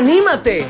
¡Anímate! 0.00 0.64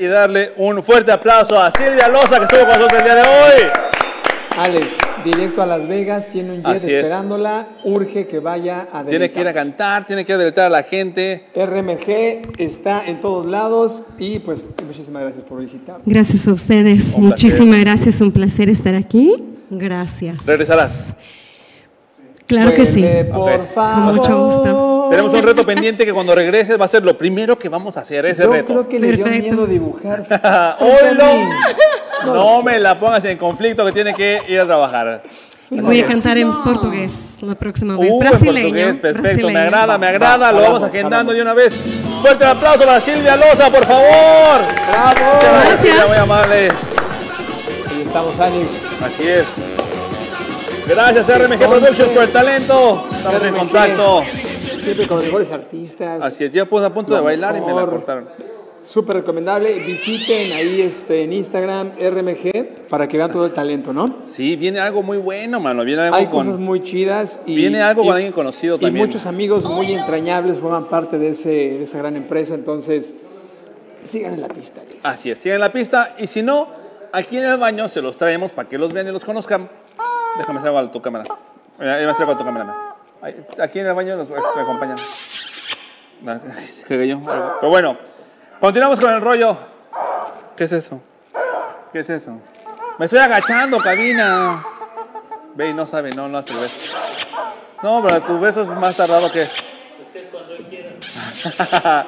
Y 0.00 0.06
darle 0.06 0.52
un 0.56 0.82
fuerte 0.82 1.12
aplauso 1.12 1.60
a 1.60 1.70
Silvia 1.70 2.08
Loza 2.08 2.38
que 2.38 2.44
estuvo 2.44 2.60
con 2.60 2.68
nosotros 2.68 3.00
el 3.00 3.04
día 3.04 3.14
de 3.16 3.20
hoy. 3.20 3.70
Alex, 4.56 4.86
directo 5.22 5.60
a 5.60 5.66
Las 5.66 5.86
Vegas, 5.86 6.28
tiene 6.32 6.52
un 6.52 6.56
jet 6.62 6.66
Así 6.66 6.86
es. 6.86 7.04
esperándola, 7.04 7.66
urge 7.84 8.26
que 8.26 8.38
vaya 8.38 8.88
a 8.90 9.04
Tiene 9.04 9.30
que 9.30 9.42
ir 9.42 9.48
a 9.48 9.52
cantar, 9.52 10.06
tiene 10.06 10.24
que 10.24 10.38
deleitar 10.38 10.64
a 10.64 10.70
la 10.70 10.84
gente. 10.84 11.44
RMG 11.54 12.56
está 12.56 13.04
en 13.06 13.20
todos 13.20 13.44
lados 13.44 14.00
y 14.18 14.38
pues 14.38 14.66
muchísimas 14.86 15.20
gracias 15.20 15.44
por 15.44 15.60
visitarnos. 15.60 16.06
Gracias 16.06 16.48
a 16.48 16.52
ustedes. 16.54 17.12
Un 17.14 17.26
Muchísimas 17.26 17.80
gracias. 17.80 18.22
Un 18.22 18.32
placer 18.32 18.70
estar 18.70 18.94
aquí. 18.94 19.34
Gracias. 19.68 20.46
Regresarás. 20.46 21.12
Claro 22.50 22.74
que 22.74 22.84
sí. 22.84 23.04
Por 23.32 23.68
favor. 23.68 23.94
Con 23.94 24.14
mucho 24.16 24.44
gusto. 24.44 25.06
Tenemos 25.08 25.32
un 25.32 25.42
reto 25.42 25.64
pendiente 25.64 26.04
que 26.04 26.12
cuando 26.12 26.34
regreses 26.34 26.80
va 26.80 26.84
a 26.84 26.88
ser 26.88 27.04
lo 27.04 27.16
primero 27.16 27.56
que 27.56 27.68
vamos 27.68 27.96
a 27.96 28.00
hacer, 28.00 28.26
ese 28.26 28.42
Yo 28.42 28.52
reto. 28.52 28.66
creo 28.66 28.88
que 28.88 28.98
le 28.98 29.12
dio 29.12 29.24
Perfecto. 29.24 29.48
miedo 29.52 29.66
dibujar. 29.66 30.76
¡Oilo! 30.80 31.48
No 32.26 32.62
me 32.62 32.78
la 32.80 32.98
pongas 32.98 33.24
en 33.24 33.38
conflicto 33.38 33.84
que 33.86 33.92
tiene 33.92 34.14
que 34.14 34.42
ir 34.48 34.60
a 34.60 34.66
trabajar. 34.66 35.22
Voy 35.70 36.00
a 36.00 36.06
cantar 36.06 36.38
en 36.38 36.52
portugués 36.62 37.36
la 37.40 37.54
próxima 37.54 37.96
vez. 37.96 38.10
Uh, 38.10 38.14
en 38.14 38.18
brasileño. 38.18 38.62
portugués, 38.68 38.98
perfecto, 38.98 39.22
brasileño. 39.22 39.52
me 39.54 39.60
agrada, 39.60 39.98
me 39.98 40.06
agrada, 40.08 40.52
lo 40.52 40.62
vamos 40.62 40.82
agendando 40.82 41.32
jalamos. 41.32 41.34
de 41.36 41.42
una 41.42 41.54
vez. 41.54 41.74
Fuerte 42.22 42.44
el 42.44 42.50
aplauso 42.50 42.84
para 42.84 43.00
Silvia 43.00 43.36
Loza, 43.36 43.70
por 43.70 43.84
favor. 43.84 44.60
¡Bravo! 44.90 45.34
Muchas 45.34 45.52
Gracias. 45.52 45.80
Silvia, 45.80 46.06
muy 46.06 46.16
amable. 46.16 46.68
Ahí 47.90 48.02
estamos, 48.02 48.40
Alex. 48.40 48.86
Así 49.04 49.28
es. 49.28 49.46
Gracias 50.90 51.28
RMG 51.28 51.58
Productions 51.58 52.12
por 52.12 52.22
el 52.24 52.30
talento. 52.30 53.00
Estamos 53.12 53.42
en 53.44 53.54
contacto. 53.54 54.22
Siempre 54.24 55.06
con 55.06 55.16
los 55.18 55.26
mejores 55.26 55.50
artistas. 55.52 56.20
Así 56.22 56.44
es, 56.44 56.52
ya 56.52 56.64
puse 56.64 56.84
a 56.86 56.92
punto 56.92 57.14
de 57.14 57.20
bailar 57.20 57.56
y 57.56 57.60
me 57.60 57.72
la 57.72 57.86
cortaron. 57.86 58.28
Súper 58.82 59.16
recomendable. 59.16 59.78
Visiten 59.78 60.52
ahí 60.52 60.80
este, 60.80 61.22
en 61.22 61.32
Instagram 61.32 61.92
RMG 62.00 62.88
para 62.88 63.06
que 63.06 63.18
vean 63.18 63.30
todo 63.30 63.46
el 63.46 63.52
talento, 63.52 63.92
¿no? 63.92 64.06
Sí, 64.26 64.56
viene 64.56 64.80
algo 64.80 65.02
muy 65.02 65.18
bueno, 65.18 65.60
mano. 65.60 65.84
Viene 65.84 66.02
algo 66.02 66.16
Hay 66.16 66.26
con... 66.26 66.44
cosas 66.46 66.58
muy 66.58 66.82
chidas. 66.82 67.38
Y, 67.46 67.54
Viene 67.54 67.82
algo 67.82 68.02
con 68.02 68.08
y- 68.08 68.16
alguien 68.16 68.32
conocido 68.32 68.76
y 68.76 68.80
también. 68.80 69.06
muchos 69.06 69.26
amigos 69.26 69.64
muy 69.64 69.92
entrañables 69.92 70.58
forman 70.58 70.86
parte 70.86 71.18
de, 71.18 71.28
ese, 71.28 71.48
de 71.50 71.82
esa 71.84 71.98
gran 71.98 72.16
empresa. 72.16 72.54
Entonces, 72.54 73.14
sigan 74.02 74.34
en 74.34 74.40
la 74.40 74.48
pista. 74.48 74.80
Así 75.04 75.30
es, 75.30 75.38
sigan 75.38 75.60
la 75.60 75.70
pista 75.70 76.16
y 76.18 76.26
si 76.26 76.42
no, 76.42 76.66
aquí 77.12 77.36
en 77.36 77.44
el 77.44 77.58
baño 77.58 77.88
se 77.88 78.02
los 78.02 78.16
traemos 78.16 78.50
para 78.50 78.68
que 78.68 78.76
los 78.76 78.92
vean 78.92 79.06
y 79.06 79.12
los 79.12 79.24
conozcan. 79.24 79.68
Déjame 80.38 80.58
hacer 80.58 80.68
algo 80.68 80.78
a 80.78 80.92
tu 80.92 81.02
cámara. 81.02 81.24
A 81.78 81.82
hacer 81.82 82.08
algo 82.08 82.32
a 82.32 82.38
tu 82.38 82.44
cámara. 82.44 82.66
Aquí 83.62 83.80
en 83.80 83.86
el 83.86 83.94
baño 83.94 84.16
nos 84.16 84.28
me 84.28 84.62
acompañan. 84.62 84.96
Pero 86.88 87.68
bueno, 87.68 87.96
continuamos 88.60 89.00
con 89.00 89.12
el 89.12 89.20
rollo. 89.20 89.56
¿Qué 90.56 90.64
es 90.64 90.72
eso? 90.72 91.00
¿Qué 91.92 92.00
es 92.00 92.10
eso? 92.10 92.38
Me 92.98 93.06
estoy 93.06 93.18
agachando, 93.18 93.78
cabina. 93.78 94.62
Ve 95.54 95.70
y 95.70 95.74
no 95.74 95.86
sabe, 95.86 96.12
no, 96.12 96.28
no 96.28 96.38
hace 96.38 96.54
el 96.54 96.60
beso. 96.60 96.96
No, 97.82 98.02
pero 98.02 98.20
tu 98.22 98.38
beso 98.38 98.62
es 98.62 98.68
más 98.68 98.96
tardado 98.96 99.28
que... 99.32 99.46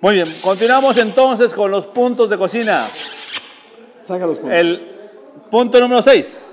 Muy 0.00 0.14
bien, 0.14 0.26
continuamos 0.42 0.96
entonces 0.98 1.52
con 1.52 1.70
los 1.70 1.86
puntos 1.86 2.30
de 2.30 2.38
cocina. 2.38 2.82
Saca 4.04 4.26
los 4.26 4.38
puntos. 4.38 4.58
El 4.58 4.90
punto 5.50 5.80
número 5.80 6.02
6. 6.02 6.43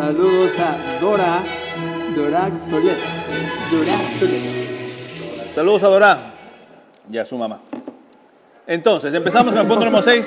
Saludos 0.00 0.58
a 0.58 0.98
Dora. 0.98 1.42
Dora 2.16 2.50
Tolet. 2.70 2.96
Dora 3.70 3.98
Tolet. 4.18 5.54
Saludos 5.54 5.82
a 5.82 5.88
Dora 5.88 6.18
y 7.12 7.18
a 7.18 7.24
su 7.26 7.36
mamá. 7.36 7.60
Entonces, 8.66 9.12
empezamos 9.12 9.52
con 9.52 9.60
el 9.60 9.68
punto 9.68 9.84
número 9.84 10.02
6. 10.02 10.26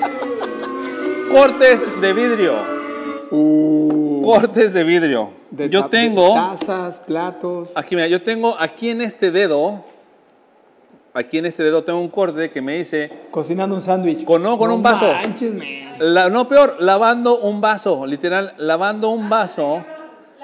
Cortes 1.32 2.00
de 2.00 2.12
vidrio. 2.12 2.54
Uh, 3.32 4.22
Cortes 4.22 4.72
de 4.72 4.84
vidrio. 4.84 5.30
de 5.50 5.68
Yo 5.68 5.86
tengo, 5.86 6.34
Tazas, 6.34 7.00
platos. 7.00 7.72
aquí 7.74 7.96
mira, 7.96 8.06
yo 8.06 8.22
tengo 8.22 8.54
aquí 8.56 8.90
en 8.90 9.00
este 9.00 9.32
dedo, 9.32 9.84
aquí 11.14 11.38
en 11.38 11.46
este 11.46 11.62
dedo 11.62 11.82
tengo 11.84 12.00
un 12.00 12.08
corte 12.08 12.50
que 12.50 12.60
me 12.60 12.76
dice, 12.76 13.10
Cocinando 13.30 13.74
un 13.76 13.80
sándwich. 13.82 14.24
Con- 14.24 14.42
no, 14.42 14.58
con 14.58 14.70
un 14.70 14.82
vaso. 14.82 15.06
manches, 15.12 15.54
man. 15.54 15.66
la- 15.98 16.28
no 16.28 16.46
peor, 16.48 16.76
lavando 16.80 17.38
un 17.38 17.60
vaso, 17.60 18.04
literal, 18.06 18.52
lavando 18.58 19.08
un 19.10 19.28
vaso, 19.28 19.84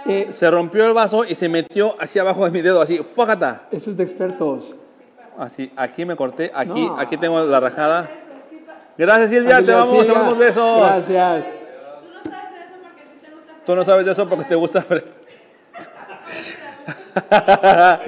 Eh, 0.07 0.29
se 0.31 0.51
rompió 0.51 0.87
el 0.87 0.95
vaso 0.95 1.25
y 1.29 1.35
se 1.35 1.47
metió 1.51 1.95
hacia 2.01 2.23
abajo 2.23 2.47
de 2.47 2.51
mi 2.51 2.63
dedo, 2.63 2.81
así, 2.81 2.97
¡fuácata! 2.99 3.65
eso 3.71 3.91
es 3.91 3.99
de 3.99 4.03
expertos. 4.05 4.75
Así, 5.39 5.71
aquí 5.77 6.07
me 6.07 6.17
corté, 6.17 6.51
aquí, 6.55 6.87
No. 6.87 6.99
aquí 6.99 7.19
tengo 7.19 7.39
la 7.45 7.61
rajada. 7.61 8.09
Gracias 8.97 9.29
Silvia, 9.29 9.57
te 9.57 9.67
Silvia, 9.67 9.77
vamos, 9.77 10.07
te 10.07 10.13
damos 10.13 10.39
besos. 10.39 10.81
Gracias. 10.81 11.45
Tú 13.67 13.77
no 13.77 13.85
sabes 13.85 14.07
de 14.07 14.13
eso 14.13 14.27
porque 14.27 14.45
te 14.47 14.55
gusta. 14.55 14.83
Fre- 14.89 15.05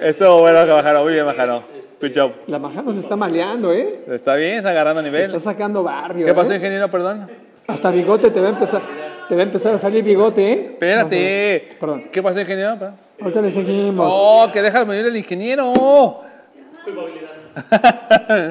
Estuvo 0.00 0.38
bueno 0.40 0.64
que 0.64 0.70
bajaron. 0.70 1.02
Muy 1.04 1.12
bien, 1.12 1.26
bajaron. 1.26 1.62
Good 2.00 2.12
job. 2.14 2.32
La 2.46 2.58
Majano 2.58 2.92
se 2.92 3.00
está 3.00 3.16
maleando, 3.16 3.72
¿eh? 3.72 4.04
Está 4.08 4.36
bien, 4.36 4.58
está 4.58 4.70
agarrando 4.70 5.02
nivel. 5.02 5.24
Está 5.34 5.40
sacando 5.40 5.82
barrio. 5.82 6.26
¿Qué 6.26 6.34
pasó, 6.34 6.52
¿eh? 6.52 6.56
ingeniero? 6.56 6.88
Perdón. 6.90 7.28
Hasta 7.66 7.90
bigote 7.90 8.30
te 8.30 8.40
va 8.40 8.46
a 8.48 8.50
empezar. 8.50 8.80
Te 9.28 9.34
va 9.34 9.40
a 9.40 9.44
empezar 9.44 9.74
a 9.74 9.78
salir 9.78 10.04
bigote, 10.04 10.52
¿eh? 10.52 10.66
Espérate. 10.72 11.76
Perdón. 11.80 12.04
¿Qué 12.12 12.22
pasó, 12.22 12.40
ingeniero? 12.40 12.78
Perdón. 12.78 12.96
Ahorita 13.20 13.42
le 13.42 13.50
seguimos. 13.52 14.06
Oh, 14.10 14.48
que 14.52 14.62
deja 14.62 14.84
venir 14.84 15.06
el 15.06 15.16
ingeniero. 15.16 15.72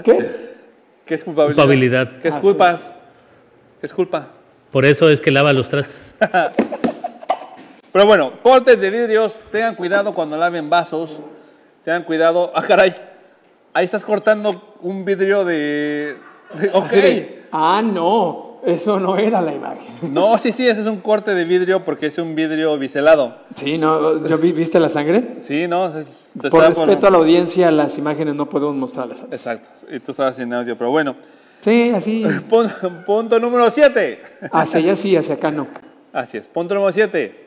¿Qué? 0.04 0.26
¿Qué 1.06 1.14
es 1.16 1.24
culpabilidad? 1.24 1.56
Culpabilidad. 1.56 2.12
¿Qué 2.22 2.28
es 2.28 2.36
Ah, 2.36 2.40
culpas? 2.42 2.94
¿Qué 3.80 3.86
es 3.88 3.94
culpa? 3.94 4.28
Por 4.72 4.84
eso 4.86 5.10
es 5.10 5.22
que 5.22 5.32
lava 5.32 5.54
los 5.54 5.70
trastes. 5.70 6.14
Pero 7.94 8.06
bueno, 8.06 8.34
cortes 8.44 8.80
de 8.80 8.90
vidrios, 8.90 9.42
tengan 9.52 9.76
cuidado 9.76 10.14
cuando 10.14 10.36
laven 10.38 10.70
vasos, 10.70 11.22
tengan 11.86 12.04
cuidado. 12.04 12.52
Ah, 12.54 12.62
caray, 12.62 12.94
ahí 13.78 13.86
estás 13.86 14.04
cortando 14.04 14.76
un 14.82 15.06
vidrio 15.06 15.46
de. 15.46 16.16
de- 16.60 16.70
ok. 16.74 16.90
De, 16.92 17.44
ah, 17.52 17.82
no. 17.84 18.46
Eso 18.66 19.00
no 19.00 19.18
era 19.18 19.40
la 19.40 19.54
imagen. 19.54 20.14
No, 20.14 20.38
sí, 20.38 20.52
sí, 20.52 20.68
ese 20.68 20.82
es 20.82 20.88
un 20.88 21.00
corte 21.00 21.34
de 21.36 21.46
vidrio 21.46 21.86
porque 21.86 22.08
es 22.08 22.18
un 22.18 22.36
vidrio 22.36 22.78
biselado. 22.78 23.38
Sí, 23.56 23.78
no. 23.78 24.28
¿Yo 24.28 24.38
vi- 24.40 24.52
¿Viste 24.52 24.80
la 24.80 24.90
sangre? 24.90 25.36
Sí, 25.42 25.68
¿no? 25.68 25.92
Se- 25.94 26.06
te 26.42 26.50
Por 26.50 26.64
respeto 26.66 27.08
a 27.08 27.12
la 27.12 27.18
audiencia, 27.18 27.72
las 27.72 27.98
imágenes 27.98 28.36
no 28.36 28.50
podemos 28.50 28.76
mostrarlas. 28.76 29.24
Exacto, 29.32 29.70
y 29.90 30.00
tú 30.00 30.12
estabas 30.12 30.36
sin 30.36 30.52
audio, 30.54 30.78
pero 30.78 30.90
bueno. 30.90 31.16
Sí, 31.62 31.92
así. 31.96 32.24
Pun- 32.50 32.70
punto 33.06 33.40
número 33.40 33.70
7. 33.70 34.22
Hacia 34.52 34.80
allá 34.80 34.96
sí, 34.96 35.16
hacia 35.16 35.36
acá 35.36 35.52
no. 35.52 35.68
Así 36.12 36.38
es, 36.38 36.48
punto 36.48 36.74
número 36.74 36.92
7. 36.92 37.46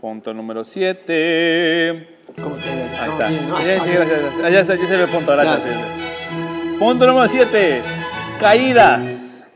Punto 0.00 0.34
número 0.34 0.64
7. 0.64 2.17
¿Cómo 2.42 2.56
te 2.56 2.68
Ahí 2.70 3.08
no, 3.08 3.12
está. 3.12 3.28
bien, 3.28 3.48
no, 3.48 3.58
Ya, 3.60 3.84
sí, 3.84 3.90
gracias, 3.90 4.20
gracias. 4.20 4.52
Ya 4.52 4.60
está, 4.60 4.74
ya 4.76 4.86
se 4.86 4.96
ve 4.96 5.02
el 5.02 5.08
punto, 5.08 5.32
gracias. 5.32 5.64
Ya. 5.64 5.70
sí. 5.72 6.76
Punto 6.78 7.06
número 7.06 7.28
7. 7.28 7.82
Caídas. 8.40 9.46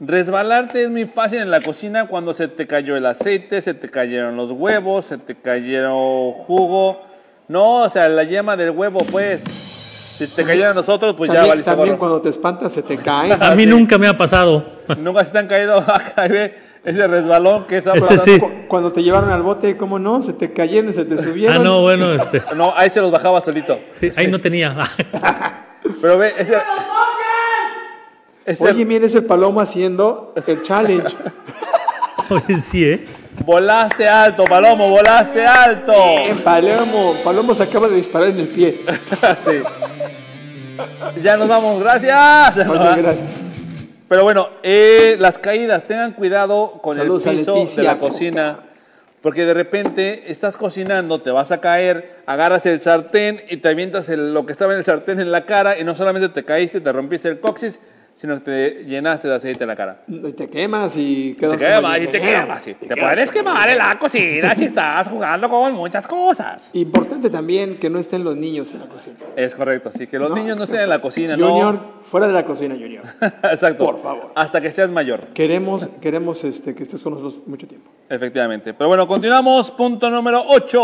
Resbalarte 0.00 0.84
es 0.84 0.90
muy 0.90 1.06
fácil 1.06 1.40
en 1.40 1.50
la 1.50 1.60
cocina 1.60 2.06
cuando 2.06 2.32
se 2.32 2.46
te 2.46 2.68
cayó 2.68 2.96
el 2.96 3.04
aceite, 3.04 3.60
se 3.60 3.74
te 3.74 3.88
cayeron 3.88 4.36
los 4.36 4.52
huevos, 4.52 5.06
se 5.06 5.18
te 5.18 5.34
cayeron 5.34 6.32
jugo. 6.34 7.00
No, 7.48 7.82
o 7.82 7.88
sea, 7.88 8.08
la 8.08 8.22
yema 8.22 8.56
del 8.56 8.70
huevo, 8.70 9.00
pues. 9.10 9.42
Si 9.42 10.26
te 10.34 10.44
cayeron 10.44 10.74
los 10.76 10.88
otros, 10.88 11.14
pues 11.16 11.28
ya 11.28 11.36
también, 11.36 11.50
valiste 11.50 11.70
también 11.70 11.96
cuando 11.96 12.20
te 12.20 12.28
espantas 12.28 12.72
se 12.72 12.82
te 12.82 12.96
cae. 12.96 13.32
A 13.40 13.54
mí 13.54 13.64
sí. 13.64 13.68
nunca 13.68 13.98
me 13.98 14.06
ha 14.06 14.16
pasado. 14.16 14.64
Nunca 14.98 15.24
se 15.24 15.30
te 15.32 15.38
han 15.38 15.46
caído 15.46 15.78
acá, 15.86 16.26
ve, 16.28 16.54
ese 16.88 17.06
resbalón 17.06 17.66
que 17.66 17.76
está 17.76 17.92
Ese 17.92 18.18
sí. 18.18 18.40
Cuando 18.66 18.92
te 18.92 19.02
llevaron 19.02 19.30
al 19.30 19.42
bote, 19.42 19.76
¿cómo 19.76 19.98
no? 19.98 20.22
Se 20.22 20.32
te 20.32 20.52
cayeron 20.52 20.94
se 20.94 21.04
te 21.04 21.22
subieron. 21.22 21.56
Ah, 21.56 21.58
no, 21.62 21.82
bueno, 21.82 22.12
este, 22.14 22.42
No, 22.56 22.72
ahí 22.74 22.88
se 22.90 23.00
los 23.00 23.10
bajaba 23.10 23.40
solito. 23.40 23.78
sí, 24.00 24.10
ahí 24.16 24.26
no 24.26 24.40
tenía. 24.40 24.74
Pero 26.00 26.18
ve, 26.18 26.32
ese. 26.38 26.56
ese 28.44 28.64
Oye, 28.64 28.84
mira 28.84 29.06
ese 29.06 29.22
palomo 29.22 29.60
haciendo 29.60 30.32
el 30.46 30.62
challenge. 30.64 31.14
Oye, 32.30 32.56
sí, 32.56 32.84
¿eh? 32.84 33.06
Volaste 33.44 34.08
alto, 34.08 34.44
Palomo, 34.44 34.88
volaste 34.90 35.46
alto. 35.46 35.92
Eh, 35.92 36.34
Palomo, 36.42 37.14
Palomo 37.22 37.54
se 37.54 37.62
acaba 37.62 37.88
de 37.88 37.94
disparar 37.96 38.30
en 38.30 38.40
el 38.40 38.48
pie. 38.48 38.84
Sí. 39.44 39.62
Ya 41.22 41.36
nos 41.36 41.48
vamos, 41.48 41.80
gracias. 41.80 42.56
Oye, 42.66 43.02
gracias. 43.02 43.37
Pero 44.08 44.24
bueno, 44.24 44.48
eh, 44.62 45.16
las 45.18 45.38
caídas, 45.38 45.84
tengan 45.84 46.12
cuidado 46.12 46.80
con 46.82 46.96
Saludos 46.96 47.26
el 47.26 47.36
piso 47.38 47.54
Leticia 47.54 47.82
de 47.82 47.88
la 47.88 47.98
cocina. 47.98 48.58
Porque 49.20 49.44
de 49.44 49.52
repente 49.52 50.30
estás 50.30 50.56
cocinando, 50.56 51.20
te 51.20 51.30
vas 51.32 51.50
a 51.50 51.60
caer, 51.60 52.18
agarras 52.24 52.64
el 52.66 52.80
sartén 52.80 53.42
y 53.50 53.56
te 53.56 53.68
avientas 53.68 54.08
el- 54.08 54.32
lo 54.32 54.46
que 54.46 54.52
estaba 54.52 54.72
en 54.72 54.78
el 54.78 54.84
sartén 54.84 55.18
en 55.18 55.32
la 55.32 55.44
cara 55.44 55.76
y 55.76 55.82
no 55.82 55.96
solamente 55.96 56.28
te 56.28 56.44
caíste, 56.44 56.80
te 56.80 56.92
rompiste 56.92 57.28
el 57.28 57.40
coxis, 57.40 57.80
sino 58.20 58.34
que 58.34 58.40
te 58.40 58.84
llenaste 58.84 59.28
de 59.28 59.34
aceite 59.36 59.62
en 59.62 59.68
la 59.68 59.76
cara. 59.76 60.00
Y 60.08 60.32
te 60.32 60.50
quemas 60.50 60.96
y 60.96 61.34
Te 61.34 61.46
quedas 61.46 61.56
como 61.56 61.68
quemas 61.68 62.00
y 62.00 62.06
te 62.08 62.20
quemas. 62.20 62.64
sí. 62.64 62.74
Te 62.74 62.96
puedes 62.96 63.30
quemar 63.30 63.68
en 63.70 63.78
la 63.78 63.96
cocina 63.96 64.56
si 64.56 64.64
estás 64.64 65.06
jugando 65.06 65.48
con 65.48 65.72
muchas 65.74 66.04
cosas. 66.08 66.70
Importante 66.74 67.30
también 67.30 67.76
que 67.78 67.88
no 67.88 68.00
estén 68.00 68.24
los 68.24 68.34
niños 68.34 68.72
en 68.72 68.80
la 68.80 68.86
cocina. 68.86 69.14
Es 69.36 69.54
correcto, 69.54 69.90
así 69.94 70.08
que 70.08 70.18
los 70.18 70.30
No, 70.30 70.34
niños 70.34 70.56
no 70.56 70.64
estén 70.64 70.80
en 70.80 70.88
la 70.88 71.00
cocina, 71.00 71.34
Junior, 71.36 71.74
no. 71.74 72.02
fuera 72.02 72.26
de 72.26 72.32
la 72.32 72.44
cocina, 72.44 72.74
Junior. 72.74 73.04
Exacto. 73.44 73.84
Por 73.84 74.02
favor. 74.02 74.32
Hasta 74.34 74.60
que 74.60 74.72
seas 74.72 74.90
mayor, 74.90 75.28
Queremos, 75.28 75.88
queremos 76.00 76.42
este, 76.42 76.74
que 76.74 76.82
estés 76.82 77.00
con 77.00 77.12
nosotros 77.14 77.46
mucho 77.46 77.68
tiempo. 77.68 77.88
efectivamente. 78.08 78.74
Pero 78.74 78.88
bueno, 78.88 79.06
continuamos. 79.06 79.70
Punto 79.70 80.10
número 80.10 80.42
8. 80.48 80.78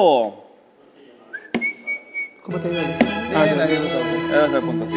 ¿Cómo 2.42 2.58
te 2.58 2.69
ayudan? 2.69 2.94
Ah, 3.34 4.60
punto, 4.60 4.86
sí. 4.86 4.94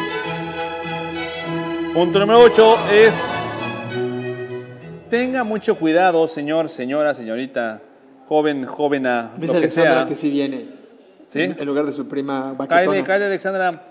Punto 1.98 2.20
número 2.20 2.42
8 2.42 2.78
es. 2.94 3.16
Tenga 5.10 5.44
mucho 5.44 5.74
cuidado, 5.80 6.28
señor, 6.28 6.70
señora, 6.70 7.16
señorita, 7.16 7.82
joven, 8.28 8.68
jovena, 8.68 9.32
Dice 9.36 9.48
lo 9.48 9.54
que 9.54 9.58
Alexandra 9.58 9.94
sea. 10.02 10.06
que 10.06 10.16
sí 10.16 10.30
viene. 10.30 10.66
¿Sí? 11.30 11.42
En, 11.42 11.66
lugar 11.66 11.88
de 11.88 11.94
su 11.94 12.08
prima 12.08 12.54
Baquetona. 12.56 13.04
cállate, 13.04 13.26
Alexandra. 13.26 13.82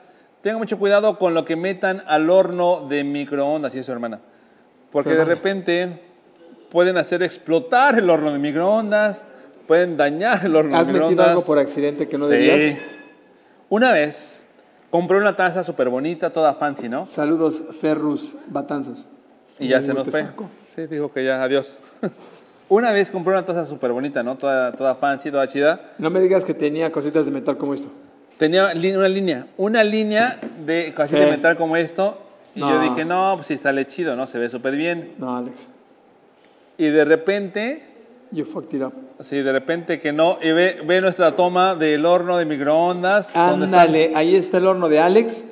Tenga 0.41 0.56
mucho 0.56 0.79
cuidado 0.79 1.19
con 1.19 1.35
lo 1.35 1.44
que 1.44 1.56
metan 1.56 2.00
al 2.06 2.31
horno 2.31 2.87
de 2.88 3.03
microondas, 3.03 3.75
y 3.75 3.81
es 3.81 3.87
su 3.87 3.91
hermana. 3.91 4.20
Porque 4.93 5.11
de 5.17 5.25
repente 5.25 6.00
pueden 6.70 6.99
hacer 6.99 7.25
explotar 7.25 7.99
el 7.99 8.08
horno 8.08 8.32
de 8.32 8.38
microondas, 8.38 9.25
pueden 9.67 9.97
dañar 9.97 10.47
el 10.47 10.55
horno 10.55 10.76
¿Has 10.76 10.87
de 10.87 10.93
metido 10.93 11.08
microondas. 11.08 11.29
algo 11.31 11.44
por 11.44 11.58
accidente 11.58 12.08
que 12.08 12.19
no 12.19 12.26
Sí. 12.26 12.35
debías? 12.35 12.79
Una 13.69 13.91
vez 13.91 14.45
compré 14.91 15.19
una 15.19 15.37
taza 15.37 15.62
súper 15.65 15.88
bonita, 15.88 16.31
toda 16.31 16.55
fancy, 16.55 16.88
¿no? 16.88 17.06
Saludos, 17.06 17.62
Ferrus 17.81 18.35
Batanzos. 18.49 19.06
Y 19.59 19.69
ya 19.69 19.83
se 19.83 19.94
nos 19.94 20.09
fue. 20.09 20.23
saco. 20.23 20.49
Sí, 20.75 20.87
dijo 20.87 21.12
que 21.12 21.25
ya, 21.25 21.43
adiós. 21.43 21.79
una 22.69 22.93
vez 22.93 23.11
compré 23.11 23.33
una 23.33 23.44
taza 23.44 23.65
súper 23.67 23.93
bonita, 23.93 24.23
¿no? 24.23 24.37
Toda, 24.37 24.73
toda 24.73 24.94
fancy, 24.97 25.31
toda 25.31 25.49
chida. 25.49 25.93
No 25.99 26.11
me 26.11 26.21
digas 26.21 26.44
que 26.44 26.55
tenía 26.55 26.93
cositas 26.93 27.25
de 27.25 27.31
metal 27.33 27.56
como 27.56 27.75
esto. 27.75 27.88
Tenía 28.38 28.65
una 28.97 29.09
línea, 29.09 29.47
una 29.56 29.83
línea 29.83 30.38
de 30.67 30.93
casi 30.94 31.15
Sí. 31.15 31.21
de 31.21 31.31
metal 31.31 31.56
como 31.56 31.77
esto. 31.77 32.19
Y 32.55 32.61
yo 32.61 32.81
dije, 32.81 33.05
no, 33.05 33.32
pues 33.37 33.47
sí 33.49 33.56
sale 33.59 33.87
chido, 33.87 34.17
¿no? 34.17 34.27
Se 34.27 34.39
ve 34.39 34.49
súper 34.50 34.77
bien. 34.77 35.15
No, 35.19 35.37
Alex. 35.37 35.69
Y 36.79 36.89
de 36.89 37.05
repente, 37.06 37.82
You 38.32 38.44
fucked 38.44 38.75
it 38.75 38.82
up. 38.82 38.93
sí, 39.20 39.37
de 39.43 39.52
repente 39.52 40.00
que 40.00 40.12
no. 40.12 40.38
Y 40.43 40.50
ve, 40.50 40.81
ve 40.84 41.00
nuestra 41.00 41.34
toma 41.37 41.75
del 41.75 42.05
horno 42.05 42.37
de 42.37 42.44
microondas. 42.44 43.32
donde 43.32 43.67
está- 43.67 43.82
Ándale, 43.82 44.12
ahí 44.14 44.34
está 44.34 44.58
el 44.58 44.67
horno 44.67 44.88
de 44.88 44.99
Alex. 44.99 45.44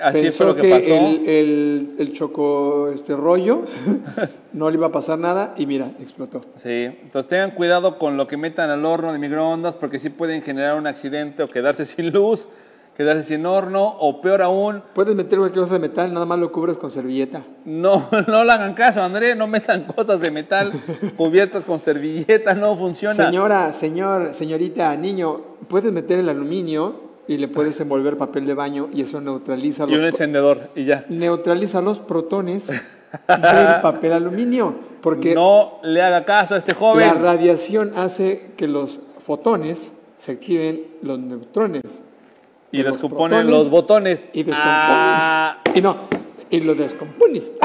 Así 0.00 0.22
Pensó 0.22 0.44
lo 0.46 0.56
que, 0.56 0.62
que, 0.62 0.70
pasó. 0.70 0.84
el, 0.94 1.28
el, 1.28 1.94
el 1.98 2.12
choco 2.14 2.88
este 2.94 3.14
rollo 3.14 3.62
no 4.54 4.70
le 4.70 4.76
iba 4.78 4.86
a 4.86 4.90
pasar 4.92 5.18
nada 5.18 5.54
y 5.58 5.66
mira, 5.66 5.90
explotó. 6.00 6.40
Sí, 6.56 6.70
entonces 6.70 7.28
tengan 7.28 7.50
cuidado 7.52 7.98
con 7.98 8.16
lo 8.16 8.26
que 8.26 8.38
metan 8.38 8.70
al 8.70 8.84
horno 8.86 9.12
de 9.12 9.18
microondas 9.18 9.76
porque 9.76 9.98
sí 9.98 10.08
pueden 10.08 10.40
generar 10.42 10.78
un 10.78 10.86
accidente 10.86 11.42
o 11.42 11.50
quedarse 11.50 11.84
sin 11.84 12.10
luz, 12.10 12.48
quedarse 12.96 13.22
sin 13.24 13.46
horno 13.46 13.84
o 14.00 14.20
peor 14.20 14.42
aún, 14.42 14.82
Puedes 14.94 15.14
meter 15.14 15.38
cualquier 15.38 15.62
cosa 15.64 15.74
de 15.74 15.80
metal, 15.80 16.12
nada 16.12 16.26
más 16.26 16.38
lo 16.38 16.52
cubres 16.52 16.76
con 16.76 16.90
servilleta. 16.90 17.42
no, 17.64 18.08
no 18.28 18.44
le 18.44 18.52
hagan 18.52 18.74
caso, 18.74 19.02
André, 19.02 19.34
no 19.34 19.46
metan 19.46 19.84
cosas 19.96 20.20
de 20.20 20.30
metal 20.30 20.72
cubiertas 21.16 21.64
con 21.64 21.80
servilleta, 21.80 22.54
no 22.54 22.76
funciona. 22.76 23.14
Señora, 23.26 23.72
señor, 23.72 24.34
señorita, 24.34 24.94
niño, 24.96 25.40
puedes 25.68 25.92
meter 25.92 26.18
el 26.18 26.28
aluminio 26.28 27.12
y 27.28 27.38
le 27.38 27.48
puedes 27.48 27.78
envolver 27.80 28.16
papel 28.18 28.44
de 28.46 28.54
baño 28.54 28.88
y 28.92 29.02
eso 29.02 29.20
neutraliza 29.20 29.84
Y 29.88 29.94
un 29.94 30.02
los, 30.02 30.10
encendedor 30.12 30.70
y 30.74 30.84
ya. 30.84 31.04
neutraliza 31.08 31.80
los 31.80 31.98
protones 32.00 32.66
del 33.28 33.80
papel 33.80 34.12
aluminio. 34.12 34.74
Porque 35.00 35.34
No 35.34 35.78
le 35.82 36.02
haga 36.02 36.24
caso 36.24 36.54
a 36.54 36.58
este 36.58 36.72
la 36.72 36.78
joven. 36.78 37.22
radiación 37.22 37.92
hace 37.96 38.52
que 38.56 38.68
los 38.68 39.00
fotones 39.24 39.92
se 40.18 40.32
activen 40.32 40.82
los 41.02 41.18
neutrones. 41.18 41.82
Y 42.72 42.78
de 42.78 42.84
descomponen 42.84 43.46
los 43.46 43.70
botones. 43.70 44.26
Y 44.32 44.42
descompones. 44.42 44.74
Ah, 44.74 45.58
Y 45.74 45.80
no, 45.80 45.96
y 46.50 46.60
lo 46.60 46.74
descompones. 46.74 47.52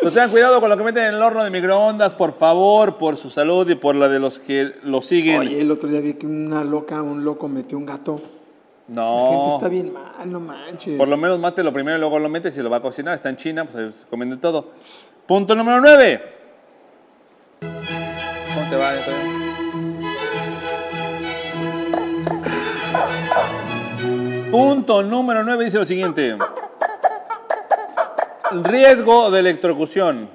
Pues 0.00 0.14
tengan 0.14 0.30
cuidado 0.30 0.60
con 0.60 0.70
lo 0.70 0.78
que 0.78 0.82
meten 0.82 1.04
en 1.04 1.14
el 1.14 1.22
horno 1.22 1.44
de 1.44 1.50
microondas, 1.50 2.14
por 2.14 2.32
favor, 2.32 2.96
por 2.96 3.18
su 3.18 3.28
salud 3.28 3.68
y 3.68 3.74
por 3.74 3.94
la 3.94 4.08
de 4.08 4.18
los 4.18 4.38
que 4.38 4.72
lo 4.82 5.02
siguen. 5.02 5.40
Oye, 5.40 5.60
el 5.60 5.70
otro 5.70 5.90
día 5.90 6.00
vi 6.00 6.14
que 6.14 6.26
una 6.26 6.64
loca, 6.64 7.02
un 7.02 7.22
loco 7.22 7.48
metió 7.48 7.76
un 7.76 7.84
gato. 7.84 8.18
La 8.88 9.02
gente 9.02 9.46
no. 9.46 9.54
está 9.56 9.68
bien 9.68 9.92
mal, 9.92 10.32
no 10.32 10.40
manches. 10.40 10.96
Por 10.96 11.06
lo 11.06 11.18
menos 11.18 11.38
mate 11.38 11.62
lo 11.62 11.72
primero 11.72 11.98
y 11.98 12.00
luego 12.00 12.18
lo 12.18 12.30
metes 12.30 12.56
y 12.56 12.62
lo 12.62 12.70
va 12.70 12.78
a 12.78 12.82
cocinar. 12.82 13.14
Está 13.14 13.28
en 13.28 13.36
China, 13.36 13.66
pues 13.66 13.94
se 13.94 14.06
comen 14.06 14.30
de 14.30 14.38
todo. 14.38 14.70
Punto 15.26 15.54
número 15.54 15.82
9. 15.82 16.22
¿Cómo 17.60 18.70
te 18.70 18.76
va? 18.76 18.92
Punto 24.50 25.02
número 25.02 25.44
9 25.44 25.64
dice 25.64 25.78
lo 25.78 25.86
siguiente. 25.86 26.36
Riesgo 28.64 29.30
de 29.30 29.40
electrocución. 29.40 30.28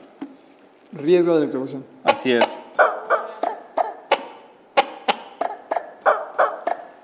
Riesgo 0.93 1.33
de 1.33 1.39
electrocución. 1.39 1.85
Así 2.03 2.31
es. 2.31 2.43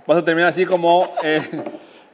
Vas 0.08 0.18
a 0.18 0.26
terminar 0.26 0.50
así 0.50 0.66
como, 0.66 1.14
eh, 1.24 1.42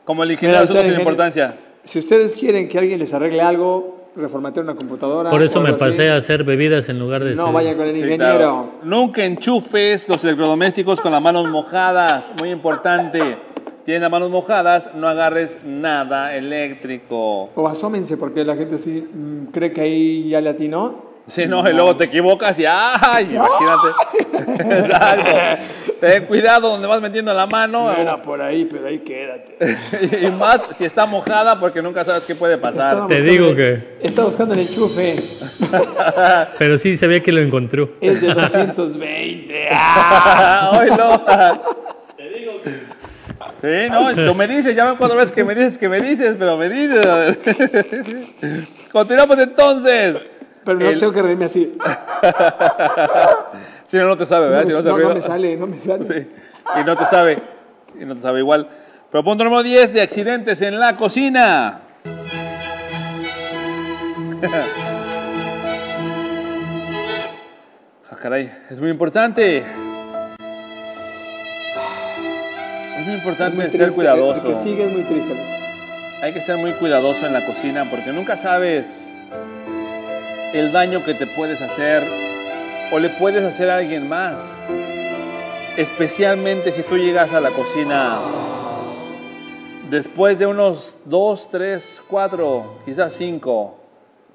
como 0.06 0.24
el 0.24 0.32
ingeniero 0.32 0.60
de 0.60 0.64
asuntos 0.66 0.86
sin 0.86 0.96
importancia. 0.96 1.58
Si 1.84 2.00
ustedes 2.00 2.36
quieren 2.36 2.68
que 2.68 2.78
alguien 2.80 3.00
les 3.00 3.14
arregle 3.14 3.42
algo, 3.42 3.97
reformatear 4.18 4.64
una 4.64 4.76
computadora. 4.76 5.30
Por 5.30 5.42
eso 5.44 5.62
me 5.62 5.70
así, 5.70 5.78
pasé 5.80 6.10
a 6.12 6.18
hacer 6.18 6.44
bebidas 6.44 6.90
en 6.90 7.00
lugar 7.00 7.24
de... 7.24 7.36
No 7.36 7.46
ser- 7.46 7.54
vaya 7.54 7.78
con 7.78 7.88
el 7.88 7.94
Sí, 7.94 8.00
ingeniero. 8.02 8.36
claro. 8.38 8.70
Nunca 8.84 9.24
enchufes 9.24 10.10
los 10.10 10.24
electrodomésticos 10.24 11.00
con 11.02 11.12
las 11.12 11.22
manos 11.22 11.50
mojadas. 11.50 12.34
Muy 12.40 12.50
importante. 12.50 13.38
Tienes 13.86 14.02
las 14.02 14.12
manos 14.12 14.30
mojadas, 14.30 14.90
no 14.96 15.08
agarres 15.08 15.60
nada 15.64 16.36
eléctrico. 16.36 17.50
O 17.56 17.68
asómense 17.68 18.18
porque 18.18 18.44
la 18.44 18.56
gente 18.58 18.78
sí 18.80 19.08
mm, 19.14 19.46
cree 19.54 19.72
que 19.72 19.82
ahí 19.82 20.30
ya 20.30 20.42
le 20.42 20.50
atinó. 20.50 21.08
Si 21.28 21.46
no, 21.46 21.70
y 21.70 21.74
luego 21.74 21.96
te 21.96 22.06
equivocas 22.06 22.58
y 22.60 22.66
¡ay! 22.66 23.28
Imagínate. 23.32 24.37
Exacto. 24.78 25.32
Ten 26.00 26.26
cuidado 26.26 26.70
donde 26.70 26.88
vas 26.88 27.02
metiendo 27.02 27.34
la 27.34 27.48
mano. 27.48 27.86
No 27.92 27.94
era 27.98 28.22
por 28.22 28.40
ahí, 28.42 28.66
pero 28.66 28.86
ahí 28.88 29.00
quédate. 29.00 29.58
y 30.28 30.30
más 30.32 30.62
si 30.78 30.86
está 30.86 31.06
mojada 31.08 31.60
porque 31.60 31.82
nunca 31.82 32.06
sabes 32.06 32.24
qué 32.26 32.36
puede 32.36 32.58
pasar. 32.60 32.92
Estaba 32.94 33.08
Te 33.08 33.22
digo 33.24 33.56
que- 33.56 33.98
Estaba 34.02 34.28
buscando 34.28 34.54
el 34.54 34.60
enchufe. 34.62 35.16
Pero 36.60 36.78
sí 36.78 36.98
se 36.98 37.08
ve 37.08 37.24
que 37.24 37.32
lo 37.32 37.42
encontró. 37.42 37.90
Es 38.00 38.22
de 38.22 38.28
220. 38.34 39.70
¡Ah! 39.72 40.80
Oílo. 40.80 41.22
Sí, 43.62 43.90
no, 43.90 44.14
tú 44.14 44.36
me 44.36 44.48
dices, 44.48 44.76
ya 44.76 44.86
ven 44.86 44.96
cuatro 44.98 45.18
veces 45.18 45.32
que 45.32 45.44
me 45.44 45.56
dices 45.56 45.78
que 45.80 45.90
me 45.90 46.00
dices, 46.00 46.36
pero 46.38 46.58
me 46.58 46.70
dices. 46.70 47.38
Continuamos 48.92 49.40
entonces. 49.40 50.16
Pero 50.64 50.80
no 50.80 50.90
El- 50.90 51.00
tengo 51.00 51.12
que 51.14 51.22
reírme 51.24 51.46
así. 51.46 51.76
Si 53.88 53.96
no, 53.96 54.06
no 54.06 54.16
te 54.18 54.26
sabe, 54.26 54.50
¿verdad? 54.50 54.66
Si 54.68 54.74
no, 54.74 54.82
se 54.82 54.90
no, 54.90 54.98
no 54.98 55.16
me 55.16 55.22
sale, 55.22 55.56
no 55.56 55.66
me 55.66 55.80
sale. 55.80 56.04
Sí. 56.04 56.28
Y 56.82 56.86
no 56.86 56.94
te 56.94 57.06
sabe. 57.06 57.38
Y 57.98 58.04
no 58.04 58.16
te 58.16 58.22
sabe 58.22 58.40
igual. 58.40 58.68
Pero 59.10 59.24
punto 59.24 59.46
número 59.46 59.64
10 59.64 59.94
de 59.94 60.02
accidentes 60.02 60.62
en 60.62 60.80
la 60.80 60.94
cocina. 60.96 61.80
Ah, 68.10 68.16
caray, 68.20 68.52
es 68.72 68.80
muy 68.80 68.90
importante. 68.90 69.58
Es 72.98 73.06
muy 73.06 73.14
importante 73.16 73.58
Muy 73.58 73.70
ser 73.70 73.92
cuidadoso. 73.92 74.48
El 74.48 74.54
que 74.54 74.60
sigue 74.64 74.86
es 74.86 74.92
muy 74.92 75.04
triste. 75.04 75.34
Hay 76.24 76.34
que 76.34 76.42
ser 76.42 76.58
muy 76.58 76.72
cuidadoso 76.74 77.28
en 77.28 77.34
la 77.34 77.46
cocina 77.46 77.86
porque 77.90 78.12
nunca 78.14 78.36
sabes 78.38 78.88
el 80.54 80.72
daño 80.72 81.06
que 81.06 81.14
te 81.14 81.28
puedes 81.28 81.62
hacer 81.62 82.27
o 82.92 83.00
le 83.00 83.10
puedes 83.10 83.44
hacer 83.44 83.70
a 83.70 83.78
alguien 83.78 84.08
más. 84.08 84.42
Especialmente 85.78 86.72
si 86.72 86.82
tú 86.84 86.98
llegas 86.98 87.34
a 87.34 87.40
la 87.40 87.52
cocina 87.52 88.18
después 89.90 90.40
de 90.40 90.46
unos 90.46 90.98
dos, 91.06 91.50
tres, 91.50 92.02
cuatro, 92.08 92.78
quizás 92.86 93.14
cinco. 93.14 93.76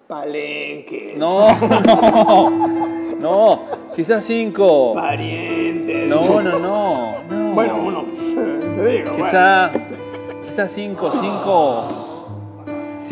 Palenque. 0.06 1.14
No, 1.16 1.58
no, 1.86 2.50
no, 3.18 3.60
quizás 3.96 4.24
cinco. 4.24 4.92
Parientes. 4.94 6.06
No, 6.06 6.40
no, 6.40 6.58
no. 6.58 7.14
no. 7.28 7.54
Bueno, 7.54 7.76
uno. 7.82 8.04
Te 8.76 8.86
digo. 8.86 9.10
bueno. 9.10 9.24
Quizá, 9.24 9.70
quizá 10.46 10.68
cinco, 10.68 11.10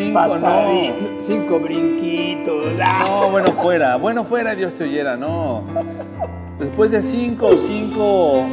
cinco. 0.06 0.36
No. 0.38 0.92
Cinco 1.20 1.60
brinquitos. 1.60 2.66
ah. 2.82 3.04
No, 3.06 3.30
bueno 3.30 3.52
fuera, 3.52 3.96
bueno 3.96 4.24
fuera 4.24 4.54
Dios 4.54 4.74
te 4.74 4.84
oyera, 4.84 5.16
no. 5.16 5.64
Después 6.58 6.90
de 6.90 7.02
cinco, 7.02 7.56
cinco 7.56 8.44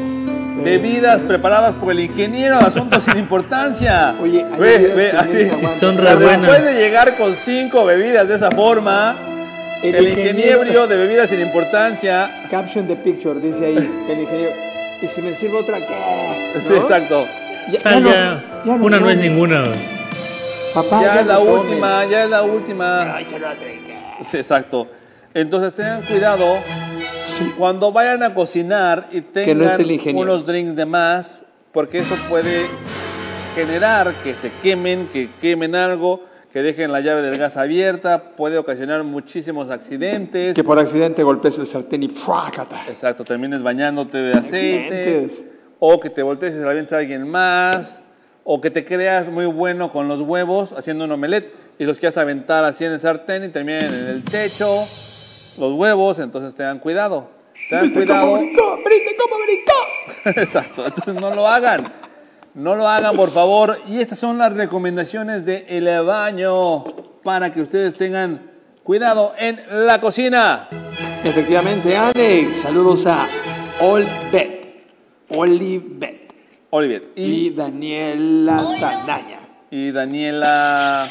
bebidas 0.64 1.22
preparadas 1.24 1.76
por 1.76 1.92
el 1.92 2.00
ingeniero 2.00 2.58
asuntos 2.58 3.04
sin 3.04 3.18
importancia. 3.18 4.16
Oye, 4.22 4.46
ve, 4.58 4.94
ve, 4.96 5.12
así. 5.12 5.50
Son 5.80 5.98
re. 5.98 6.16
Después 6.16 6.66
de 6.66 6.74
llegar 6.80 7.16
con 7.18 7.36
cinco 7.36 7.86
bebidas 7.86 8.28
de 8.28 8.36
esa 8.36 8.50
forma, 8.52 9.16
El 9.84 9.96
el, 9.96 10.08
ingeniero- 10.10 10.60
ingeniero 10.62 10.88
de 10.88 10.98
bebidas 10.98 11.30
sin 11.30 11.40
importancia. 11.42 12.30
Caption 12.50 12.88
the 12.88 12.96
picture, 12.96 13.40
dice 13.40 13.66
ahí 13.68 13.78
el 14.10 14.20
ingeniero. 14.22 14.52
¿Y 15.02 15.08
si 15.08 15.22
me 15.22 15.36
sirvo 15.36 15.60
otra 15.60 15.78
qué? 15.78 16.60
Sí, 16.60 16.70
¿No? 16.74 16.76
exacto. 16.78 17.26
Ya, 17.72 17.80
ya 17.84 18.00
no, 18.00 18.10
ya, 18.10 18.44
ya 18.66 18.78
no, 18.78 18.84
una 18.86 19.00
no 19.00 19.10
es 19.10 19.18
ninguna. 19.18 19.64
Papá, 20.84 21.02
Ya 21.02 21.14
ya, 21.16 21.22
es 21.22 21.28
la 21.28 21.34
no 21.36 21.40
tomes. 21.46 21.62
última, 21.64 22.06
ya 22.06 22.24
es 22.24 22.30
la 22.30 22.44
última. 22.44 23.06
No. 23.06 24.26
Sí, 24.26 24.38
exacto. 24.38 24.88
Entonces 25.34 25.74
tengan 25.74 26.04
cuidado 26.04 26.58
Sí. 27.26 27.52
cuando 27.58 27.92
vayan 27.92 28.22
a 28.24 28.34
cocinar 28.34 29.08
y 29.12 29.18
no 29.18 29.24
tengan 29.34 29.62
esté 29.64 29.82
el 29.84 29.92
ingeniero. 29.92 30.32
unos 30.34 30.46
drinks 30.46 30.76
de 30.76 30.86
más, 30.86 31.44
porque 31.72 32.00
eso 32.00 32.16
puede 32.30 32.68
generar 33.56 34.14
que 34.24 34.36
se 34.36 34.52
quemen, 34.62 35.08
que 35.12 35.30
quemen 35.42 35.74
algo, 35.76 36.24
que 36.54 36.62
dejen 36.62 36.92
la 36.92 37.02
llave 37.02 37.22
del 37.24 37.38
gas 37.38 37.58
abierta, 37.58 38.36
puede 38.36 38.58
ocasionar 38.60 39.04
muchísimos 39.04 39.70
accidentes. 39.72 40.56
Que 40.56 40.64
por 40.64 40.78
accidente 40.78 41.24
golpees 41.24 41.58
el 41.58 41.66
sartén 41.66 42.04
y 42.04 42.08
¡fuácata! 42.10 42.84
Exacto, 42.88 43.24
termines 43.24 43.64
bañándote 43.64 44.18
de 44.20 44.32
aceite, 44.38 44.96
Accidentes. 44.96 45.44
o 45.80 46.00
que 46.00 46.10
te 46.12 46.22
voltees 46.22 46.54
y 46.56 46.60
se 46.60 46.64
la 46.66 46.72
a 46.72 47.00
alguien 47.00 47.28
más, 47.28 48.00
o 48.50 48.62
que 48.62 48.72
te 48.72 48.86
creas 48.86 49.28
muy 49.30 49.46
bueno 49.46 49.92
con 49.92 50.08
los 50.08 50.22
huevos 50.22 50.72
haciendo 50.72 51.04
un 51.04 51.12
omelette 51.12 51.54
y 51.78 51.84
los 51.84 52.00
quieras 52.00 52.16
aventar 52.18 52.64
así 52.64 52.86
en 52.86 52.94
el 52.94 53.00
sartén 53.02 53.44
y 53.44 53.50
terminen 53.50 53.94
en 53.94 54.08
el 54.08 54.24
techo, 54.24 54.74
los 55.60 55.74
huevos, 55.74 56.18
entonces 56.20 56.56
tengan 56.56 56.80
cuidado. 56.80 57.30
Tengan 57.70 57.88
¿Viste 57.88 58.08
cómo 58.08 58.22
cuidado. 58.22 58.38
brincó? 58.38 58.78
¿Viste 58.90 59.16
cómo 59.22 59.36
brincó? 59.44 60.40
Exacto, 60.40 60.86
entonces 60.86 61.14
no 61.16 61.36
lo 61.36 61.46
hagan. 61.46 61.92
No 62.54 62.78
lo 62.78 62.88
hagan, 62.88 63.18
por 63.18 63.32
favor. 63.32 63.80
Y 63.86 64.00
estas 64.00 64.18
son 64.18 64.38
las 64.38 64.54
recomendaciones 64.54 65.46
de 65.46 65.66
El 65.68 66.06
Baño 66.06 66.86
para 67.24 67.54
que 67.54 67.62
ustedes 67.62 67.96
tengan 67.96 68.50
cuidado 68.82 69.34
en 69.38 69.62
la 69.86 70.00
cocina. 70.00 70.70
Efectivamente, 71.22 71.98
Alex. 71.98 72.62
Saludos 72.62 73.06
a 73.08 73.28
Olbet, 73.82 74.86
Olivet 75.36 76.17
Olivier. 76.78 77.04
y 77.16 77.24
Y, 77.24 77.50
Daniela 77.52 78.60
Saldaña. 78.80 79.40
y 79.72 79.92
Daniela 79.92 81.06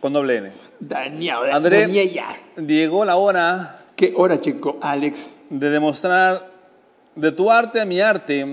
con 0.00 0.12
doble 0.12 0.36
N. 0.38 0.52
Daniela. 0.78 1.54
André. 1.56 1.80
Daniela. 1.82 2.36
Llegó 2.56 3.04
la 3.04 3.16
hora 3.16 3.76
¿Qué 3.96 4.14
hora, 4.16 4.40
chico? 4.40 4.78
Alex. 4.80 5.28
de 5.50 5.68
demostrar 5.70 6.48
de 7.14 7.32
tu 7.32 7.50
arte 7.50 7.80
a 7.80 7.84
mi 7.84 8.00
arte. 8.00 8.46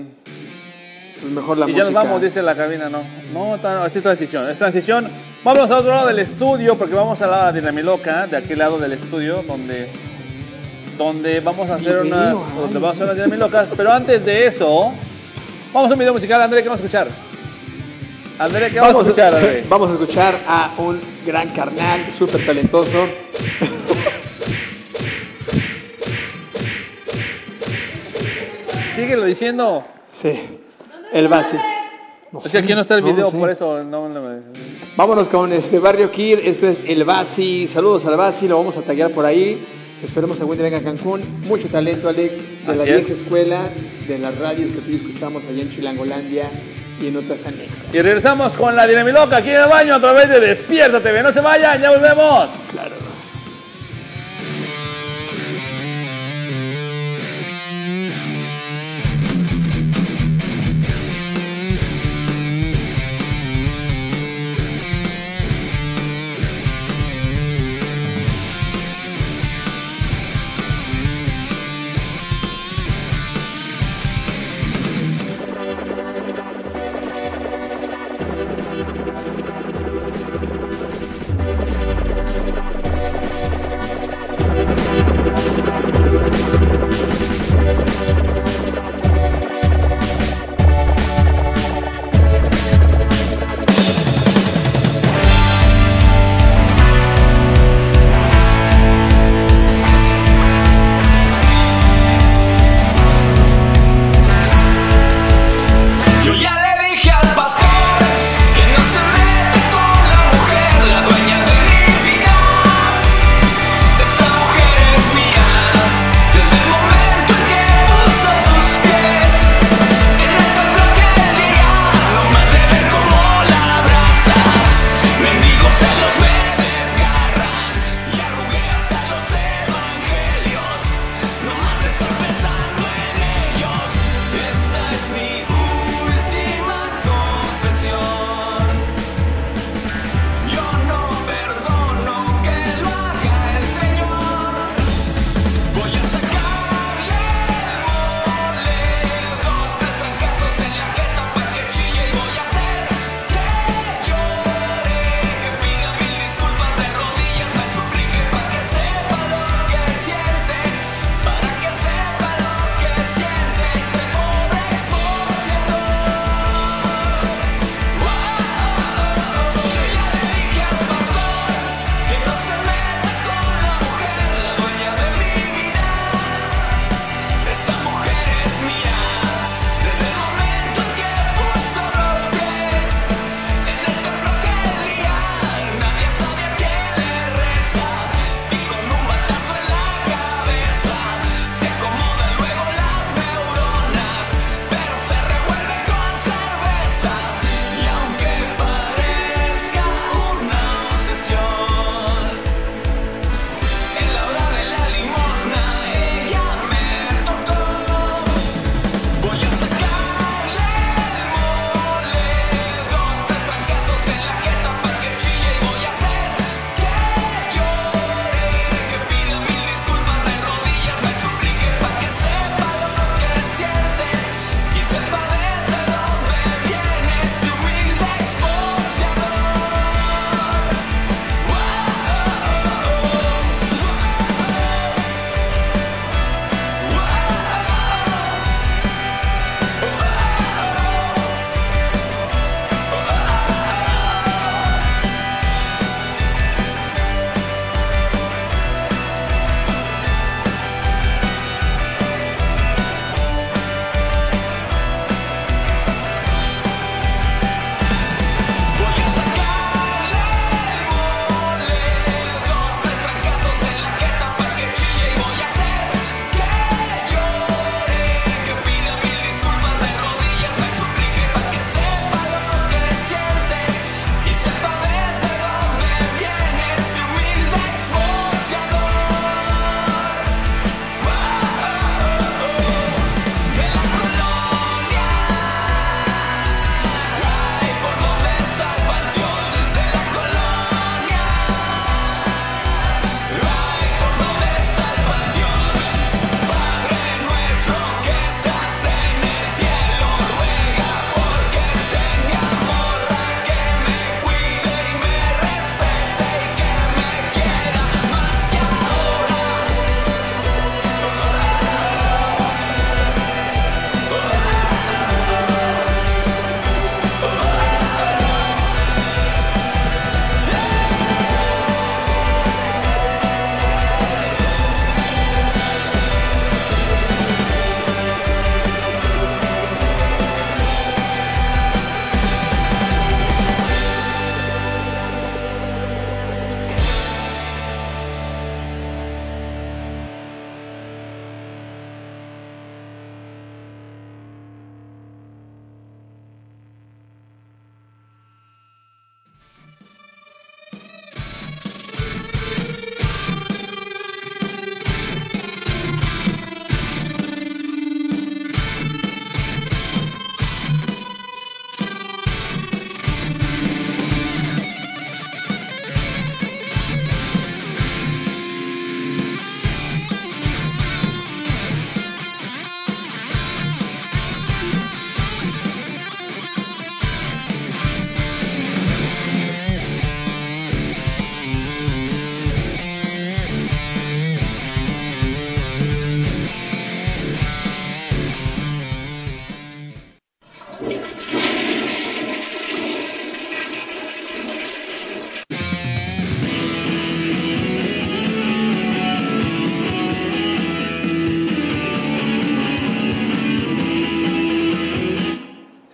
Pues 1.20 1.32
mejor 1.32 1.56
la 1.58 1.64
y 1.64 1.72
música. 1.72 1.86
ya 1.86 1.90
nos 1.90 2.04
vamos, 2.04 2.22
dice 2.22 2.42
la 2.42 2.54
cabina, 2.54 2.88
¿no? 2.88 3.02
No, 3.32 3.54
es 3.86 3.92
transición, 4.02 4.48
es 4.50 4.58
transición. 4.58 5.08
Vamos 5.42 5.70
a 5.70 5.78
otro 5.78 5.90
lado 5.90 6.06
del 6.06 6.18
estudio 6.18 6.76
porque 6.76 6.94
vamos 6.94 7.22
a 7.22 7.26
la 7.26 7.50
dinamiloca, 7.52 8.26
de 8.26 8.36
aquel 8.36 8.58
lado 8.58 8.78
del 8.78 8.92
estudio, 8.92 9.42
donde, 9.42 9.88
donde 10.98 11.40
vamos 11.40 11.70
a 11.70 11.76
hacer 11.76 12.02
Bienvenido, 12.02 12.40
unas, 12.40 12.56
donde 12.56 12.78
vamos 12.78 12.88
a 12.88 12.92
hacer 12.92 13.04
unas 13.04 13.16
dinamilocas. 13.16 13.68
Pero 13.76 13.90
antes 13.90 14.24
de 14.24 14.46
eso, 14.46 14.92
vamos 15.72 15.90
a 15.90 15.94
un 15.94 15.98
video 15.98 16.12
musical, 16.12 16.40
André, 16.42 16.62
¿qué 16.62 16.68
vamos 16.68 16.80
a 16.80 16.84
escuchar? 16.84 17.08
André, 18.38 18.70
¿qué 18.70 18.80
vamos, 18.80 18.96
a 18.96 19.02
escuchar, 19.08 19.34
André? 19.34 19.64
vamos 19.68 19.90
a 19.90 19.92
escuchar 19.94 20.40
a 20.46 20.74
un 20.78 21.00
gran 21.26 21.48
carnal, 21.50 22.12
súper 22.12 22.44
talentoso. 22.46 23.08
Síguelo 28.96 29.24
diciendo. 29.24 29.84
Sí, 30.12 30.32
el 31.12 31.28
base. 31.28 31.58
No 32.32 32.40
Es 32.44 32.52
que 32.52 32.58
aquí 32.58 32.74
no 32.74 32.80
está 32.82 32.94
el 32.96 33.02
no 33.02 33.12
video, 33.12 33.30
sé. 33.30 33.38
por 33.38 33.50
eso 33.50 33.82
no, 33.84 34.08
no 34.08 34.20
me- 34.20 34.40
Vámonos 34.96 35.28
con 35.28 35.52
este 35.52 35.78
Barrio 35.78 36.10
Kid, 36.10 36.40
esto 36.42 36.66
es 36.66 36.84
El 36.86 37.04
Basi, 37.04 37.68
saludos 37.68 38.04
al 38.04 38.16
Basi, 38.16 38.48
lo 38.48 38.58
vamos 38.58 38.76
a 38.76 38.82
taggear 38.82 39.12
por 39.12 39.24
ahí. 39.24 39.66
Esperemos 40.02 40.40
algún 40.40 40.56
día 40.56 40.64
venga 40.64 40.78
a 40.78 40.82
Cancún. 40.82 41.22
Mucho 41.42 41.68
talento, 41.68 42.08
Alex, 42.08 42.38
de 42.66 42.76
la 42.76 42.84
vieja 42.84 43.00
es. 43.00 43.20
escuela, 43.20 43.68
de 44.06 44.18
las 44.18 44.36
radios 44.38 44.70
que 44.70 44.78
tú 44.78 44.94
escuchamos 44.94 45.42
allá 45.44 45.62
en 45.62 45.70
Chilangolandia 45.70 46.50
y 47.00 47.08
en 47.08 47.16
otras 47.16 47.46
anexas. 47.46 47.84
Y 47.92 48.00
regresamos 48.00 48.54
con 48.54 48.76
la 48.76 48.86
dinamiloca 48.86 49.38
aquí 49.38 49.50
en 49.50 49.62
el 49.62 49.68
baño 49.68 49.94
a 49.96 50.00
través 50.00 50.28
de 50.28 50.40
Despierta 50.40 51.00
TV. 51.00 51.22
No 51.22 51.32
se 51.32 51.40
vayan, 51.40 51.80
ya 51.80 51.90
volvemos. 51.90 52.50
Claro. 52.70 53.07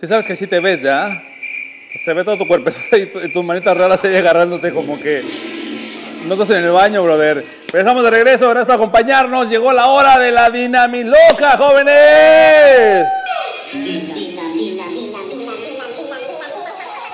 Si 0.05 0.09
sabes 0.09 0.27
que 0.27 0.35
sí 0.35 0.45
te 0.45 0.59
ves, 0.59 0.83
¿ya? 0.83 1.23
Se 2.03 2.13
ve 2.13 2.23
todo 2.23 2.37
tu 2.37 2.47
cuerpo 2.47 2.69
y, 2.91 3.05
tu- 3.07 3.19
y 3.21 3.33
tus 3.33 3.43
manitas 3.43 3.75
raras 3.75 4.03
ahí 4.03 4.15
agarrándote 4.15 4.71
como 4.71 4.99
que 5.01 5.23
no 6.27 6.33
estás 6.33 6.51
en 6.51 6.63
el 6.63 6.69
baño, 6.71 7.01
brother. 7.03 7.43
Pero 7.71 7.79
estamos 7.79 8.03
de 8.03 8.11
regreso, 8.11 8.47
gracias 8.49 8.65
por 8.67 8.75
acompañarnos. 8.75 9.49
Llegó 9.49 9.73
la 9.73 9.87
hora 9.87 10.19
de 10.19 10.31
la 10.31 10.51
dinamiloca, 10.51 11.57
jóvenes. 11.57 13.07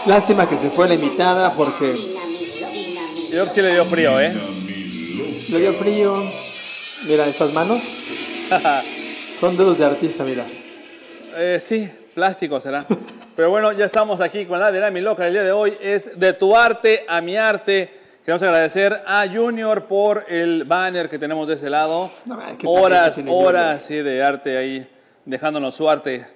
Lástima 0.06 0.50
que 0.50 0.58
se 0.58 0.70
fue 0.72 0.90
la 0.90 0.96
invitada 0.96 1.54
porque 1.54 1.96
Yo 3.32 3.46
sí 3.54 3.62
le 3.62 3.72
dio 3.72 3.86
frío, 3.86 4.20
¿eh? 4.20 4.34
le 5.50 5.60
dio 5.60 5.74
frío. 5.76 6.30
Mira, 7.06 7.26
estas 7.26 7.54
manos 7.54 7.82
son 9.40 9.56
dedos 9.56 9.78
de 9.78 9.86
artista, 9.86 10.26
mira. 10.26 10.46
Eh, 11.38 11.62
sí, 11.66 11.88
plástico 12.22 12.60
será. 12.60 12.86
Pero 13.36 13.50
bueno, 13.50 13.72
ya 13.72 13.86
estamos 13.86 14.22
aquí 14.22 14.46
con 14.46 14.60
la 14.60 14.70
dinamiloca 14.70 15.24
del 15.24 15.34
día 15.34 15.42
de 15.42 15.52
hoy. 15.52 15.76
Es 15.82 16.20
de 16.20 16.34
tu 16.34 16.56
arte 16.56 17.04
a 17.08 17.20
mi 17.20 17.36
arte. 17.36 17.90
Queremos 18.24 18.44
agradecer 18.44 19.02
a 19.08 19.26
Junior 19.28 19.86
por 19.86 20.26
el 20.28 20.64
banner 20.66 21.10
que 21.10 21.18
tenemos 21.18 21.48
de 21.48 21.56
ese 21.56 21.68
lado. 21.68 22.08
No, 22.28 22.40
horas, 22.66 23.20
horas 23.26 23.82
sí, 23.82 23.96
de 23.96 24.24
arte 24.24 24.56
ahí, 24.56 24.88
dejándonos 25.26 25.74
su 25.74 25.90
arte 25.90 26.28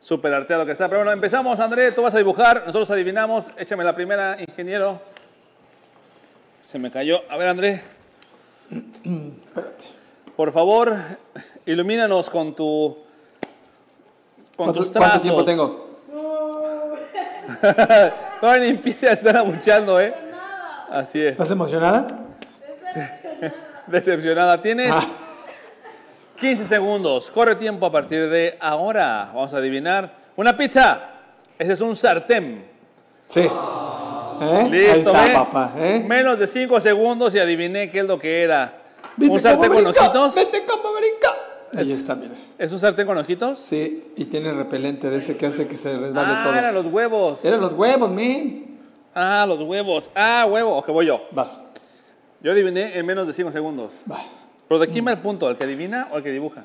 súper 0.00 0.32
arteado 0.32 0.64
que 0.64 0.72
está. 0.72 0.88
Pero 0.88 1.00
bueno, 1.00 1.12
empezamos, 1.12 1.60
André. 1.60 1.92
Tú 1.92 2.00
vas 2.00 2.14
a 2.14 2.18
dibujar, 2.18 2.60
nosotros 2.60 2.90
adivinamos. 2.90 3.44
Échame 3.58 3.84
la 3.84 3.94
primera, 3.94 4.38
ingeniero. 4.40 5.02
Se 6.72 6.78
me 6.78 6.90
cayó. 6.90 7.20
A 7.28 7.36
ver, 7.36 7.48
André. 7.48 7.82
Por 10.36 10.52
favor, 10.52 10.96
ilumínanos 11.66 12.30
con 12.30 12.56
tu. 12.56 13.04
Con 14.56 14.66
¿Cuánto, 14.66 14.80
tus 14.80 14.90
cuánto 14.90 15.00
trazos. 15.00 15.22
tiempo 15.22 15.44
tengo? 15.44 15.84
Todavía 18.40 18.62
ni 18.62 18.68
empieza 18.70 19.08
a 19.08 19.12
estar 19.12 19.36
abuchando, 19.36 20.00
¿eh? 20.00 20.14
Así 20.90 21.20
es. 21.20 21.32
¿Estás 21.32 21.50
emocionada? 21.50 22.06
Decepcionada. 23.86 24.60
Tienes 24.62 24.90
Ah, 24.92 25.04
15 26.38 26.66
segundos. 26.66 27.30
Corre 27.30 27.54
tiempo 27.56 27.86
a 27.86 27.92
partir 27.92 28.28
de 28.28 28.56
ahora. 28.60 29.30
Vamos 29.34 29.52
a 29.54 29.58
adivinar. 29.58 30.10
Una 30.36 30.56
pizza. 30.56 31.00
Ese 31.58 31.72
es 31.72 31.80
un 31.80 31.94
sartén. 31.96 32.64
sí. 33.28 33.48
¿Eh? 34.40 34.68
Listo, 34.68 34.92
Ahí 34.92 34.98
está, 35.00 35.22
¿ve? 35.22 35.30
papá. 35.32 35.72
¿eh? 35.78 36.02
Menos 36.04 36.36
de 36.40 36.48
5 36.48 36.80
segundos 36.80 37.32
y 37.36 37.38
adiviné 37.38 37.88
qué 37.88 38.00
es 38.00 38.04
lo 38.04 38.18
que 38.18 38.42
era. 38.42 38.72
¿Viste 39.16 39.32
¿Un 39.32 39.40
sartén 39.40 39.72
con 39.72 39.86
ojitos? 39.86 40.34
¿Viste 40.34 40.64
cómo 40.66 40.92
brinca? 40.92 41.36
Ahí 41.76 41.92
está, 41.92 42.14
mira. 42.14 42.34
¿Es 42.58 42.70
un 42.72 42.78
sartén 42.78 43.06
con 43.06 43.16
ojitos? 43.18 43.58
Sí, 43.58 44.12
y 44.16 44.24
tiene 44.26 44.52
repelente 44.52 45.10
de 45.10 45.18
ese 45.18 45.36
que 45.36 45.46
hace 45.46 45.66
que 45.66 45.76
se 45.78 45.96
resbale 45.98 46.28
Ah, 46.32 46.42
todo. 46.44 46.54
eran 46.54 46.74
los 46.74 46.86
huevos. 46.86 47.44
Eran 47.44 47.60
los 47.60 47.72
huevos, 47.72 48.10
men. 48.10 48.78
Ah, 49.14 49.44
los 49.48 49.60
huevos. 49.62 50.10
Ah, 50.14 50.46
huevo. 50.50 50.76
Ok, 50.76 50.88
voy 50.88 51.06
yo. 51.06 51.22
Vas. 51.32 51.58
Yo 52.42 52.52
adiviné 52.52 52.98
en 52.98 53.06
menos 53.06 53.26
de 53.26 53.32
5 53.32 53.50
segundos. 53.52 53.92
Va. 54.10 54.22
¿Pero 54.68 54.78
de 54.80 54.88
quién 54.88 55.06
va 55.06 55.12
el 55.12 55.18
punto? 55.18 55.48
¿El 55.48 55.56
que 55.56 55.64
adivina 55.64 56.08
o 56.12 56.18
el 56.18 56.22
que 56.22 56.30
dibuja? 56.30 56.64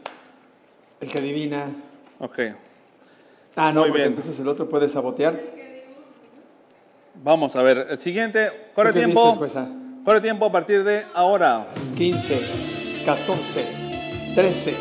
El 1.00 1.10
que 1.10 1.18
adivina. 1.20 1.68
Ok. 2.20 2.40
Ah, 3.56 3.72
no, 3.72 3.82
Muy 3.82 3.90
porque 3.90 4.04
bien. 4.04 4.14
entonces 4.14 4.40
el 4.40 4.48
otro 4.48 4.68
puede 4.70 4.90
sabotear. 4.90 5.40
Vamos 7.24 7.56
a 7.56 7.62
ver. 7.62 7.88
El 7.90 8.00
siguiente. 8.00 8.70
Corre 8.74 8.90
¿Tú 8.92 9.00
qué 9.00 9.06
tiempo. 9.06 9.24
dices, 9.24 9.38
jueza? 9.38 9.68
Corre 10.06 10.22
tiempo 10.22 10.46
a 10.46 10.52
partir 10.52 10.84
de 10.84 11.06
ahora. 11.14 11.68
15, 11.98 12.42
14, 13.06 13.66
13, 14.36 14.76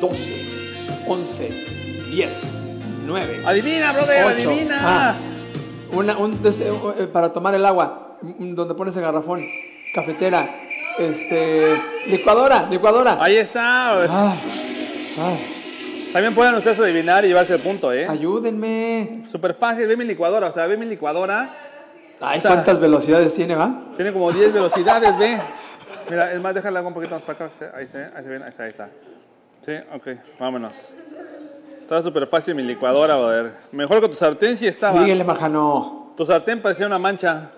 12, 0.00 0.18
11, 1.06 1.50
10, 2.10 2.62
9. 3.06 3.42
Adivina, 3.46 3.92
brother, 3.92 4.24
Ocho. 4.26 4.50
adivina. 4.50 4.78
Ah, 4.82 5.14
una, 5.92 6.16
un 6.18 6.42
deseo, 6.42 6.94
eh, 6.98 7.06
para 7.06 7.32
tomar 7.32 7.54
el 7.54 7.64
agua, 7.64 8.18
donde 8.22 8.74
pones 8.74 8.96
el 8.96 9.02
garrafón, 9.02 9.40
cafetera, 9.94 10.48
este, 10.98 11.80
licuadora, 12.06 12.66
licuadora. 12.70 13.18
Ahí 13.20 13.36
está. 13.36 14.04
Ah, 14.04 14.34
ay, 15.18 16.10
También 16.12 16.34
pueden 16.34 16.54
ustedes 16.54 16.78
adivinar 16.80 17.24
y 17.24 17.28
llevarse 17.28 17.54
el 17.54 17.60
punto, 17.60 17.92
¿eh? 17.92 18.06
ayúdenme. 18.08 19.22
Súper 19.30 19.54
fácil. 19.54 19.86
Ve 19.86 19.96
mi 19.96 20.04
licuadora. 20.04 20.48
O 20.48 20.52
sea, 20.52 20.66
ve 20.66 20.76
mi 20.76 20.86
licuadora. 20.86 21.54
Ay, 22.20 22.38
O 22.38 22.42
sea, 22.42 22.50
¿cuántas 22.52 22.78
velocidades 22.78 23.34
tiene, 23.34 23.54
va? 23.54 23.82
Tiene 23.96 24.12
como 24.12 24.30
10 24.32 24.52
velocidades, 24.52 25.18
ve. 25.18 25.36
Mira, 26.10 26.32
es 26.32 26.40
más, 26.40 26.54
déjala 26.54 26.82
un 26.82 26.94
poquito 26.94 27.14
más 27.14 27.22
para 27.22 27.46
acá. 27.46 27.50
Ahí 27.74 27.86
se, 27.86 28.04
ahí 28.04 28.22
se 28.22 28.28
ven, 28.28 28.42
ahí 28.42 28.48
está, 28.48 28.64
ahí 28.64 28.70
está. 28.70 28.88
Sí, 29.60 29.72
ok, 29.94 30.08
vámonos. 30.38 30.92
Estaba 31.80 32.02
súper 32.02 32.26
fácil 32.26 32.54
mi 32.54 32.62
licuadora, 32.62 33.16
brother. 33.16 33.52
Mejor 33.72 34.00
que 34.00 34.08
tu 34.08 34.16
sartén 34.16 34.56
sí 34.56 34.66
estaba. 34.66 35.00
Síguele, 35.00 35.24
Majano. 35.24 36.12
Tu 36.16 36.24
sartén 36.24 36.60
parecía 36.60 36.86
una 36.86 36.98
mancha. 36.98 37.50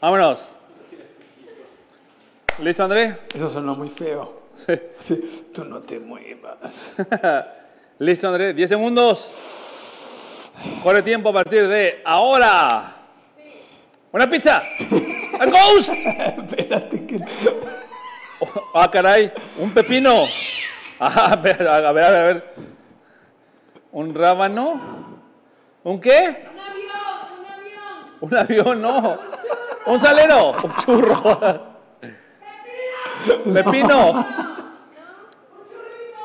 Vámonos. 0.00 0.54
¿Listo, 2.58 2.84
André? 2.84 3.18
Eso 3.34 3.50
sonó 3.50 3.74
muy 3.74 3.90
feo. 3.90 4.42
Sí. 4.56 4.72
Sí, 5.00 5.46
tú 5.54 5.64
no 5.64 5.80
te 5.80 5.98
muevas. 5.98 6.94
Listo, 7.98 8.28
André. 8.28 8.54
10 8.54 8.68
segundos. 8.68 9.30
Corre 10.82 11.02
tiempo 11.02 11.28
a 11.28 11.32
partir 11.32 11.68
de 11.68 12.00
ahora. 12.04 12.96
¡Una 14.12 14.28
pizza! 14.28 14.62
¡A 15.38 15.46
ghost! 15.46 15.90
Espérate 15.90 17.06
que... 17.06 17.20
¡Ah, 18.74 18.90
caray! 18.90 19.32
¡Un 19.58 19.70
pepino! 19.70 20.26
Ah, 20.98 21.32
a 21.32 21.36
ver, 21.36 21.66
a 21.66 21.92
ver, 21.92 22.04
a 22.04 22.10
ver. 22.10 22.54
¿Un 23.92 24.14
rábano? 24.14 24.80
¿Un 25.84 26.00
qué? 26.00 26.46
Un 26.52 26.60
avión, 26.60 26.96
un 27.38 27.46
avión. 27.46 27.96
Un 28.20 28.36
avión, 28.36 28.82
no. 28.82 29.18
Un 29.86 30.00
salero. 30.00 30.52
Un 30.62 30.74
churro. 30.76 31.76
Pepino. 33.52 34.26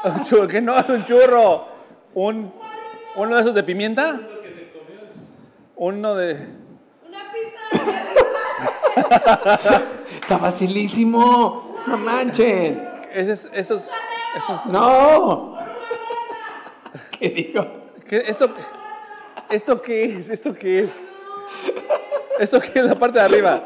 Un 0.03 0.23
churro. 0.23 0.47
¿Qué 0.47 0.61
no? 0.61 0.79
Es 0.79 0.89
un 0.89 1.05
churro. 1.05 1.67
Un, 2.13 2.53
uno 3.15 3.35
de 3.35 3.41
esos 3.41 3.53
de 3.53 3.63
pimienta. 3.63 4.19
Uno 5.75 6.15
de. 6.15 6.60
Está 10.21 10.37
facilísimo. 10.39 11.75
No 11.87 11.97
manchen. 11.97 12.87
Esos, 13.13 13.47
esos, 13.53 13.83
esos- 14.37 14.65
No. 14.67 15.57
¿Qué 17.19 17.29
digo? 17.29 17.65
¿qué- 18.07 18.23
esto, 18.27 18.49
¿Esto 19.49 19.81
qué 19.81 20.05
es? 20.05 20.29
¿Esto 20.29 20.53
qué 20.53 20.79
es? 20.81 20.89
¿Esto 22.39 22.59
qué 22.61 22.71
es 22.79 22.85
la 22.85 22.95
parte 22.95 23.19
de 23.19 23.25
arriba? 23.25 23.61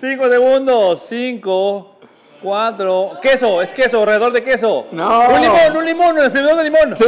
Cinco 0.00 0.28
segundos. 0.28 1.04
Cinco, 1.08 1.96
cuatro. 2.42 3.18
Queso, 3.20 3.60
es 3.62 3.72
queso, 3.74 4.00
alrededor 4.00 4.32
de 4.32 4.42
queso. 4.42 4.86
No. 4.92 5.28
Un 5.28 5.40
limón, 5.42 5.76
un 5.76 5.84
limón, 5.84 6.12
un 6.16 6.22
exprimidor 6.22 6.56
de 6.56 6.64
limón. 6.64 6.96
Sí. 6.96 7.04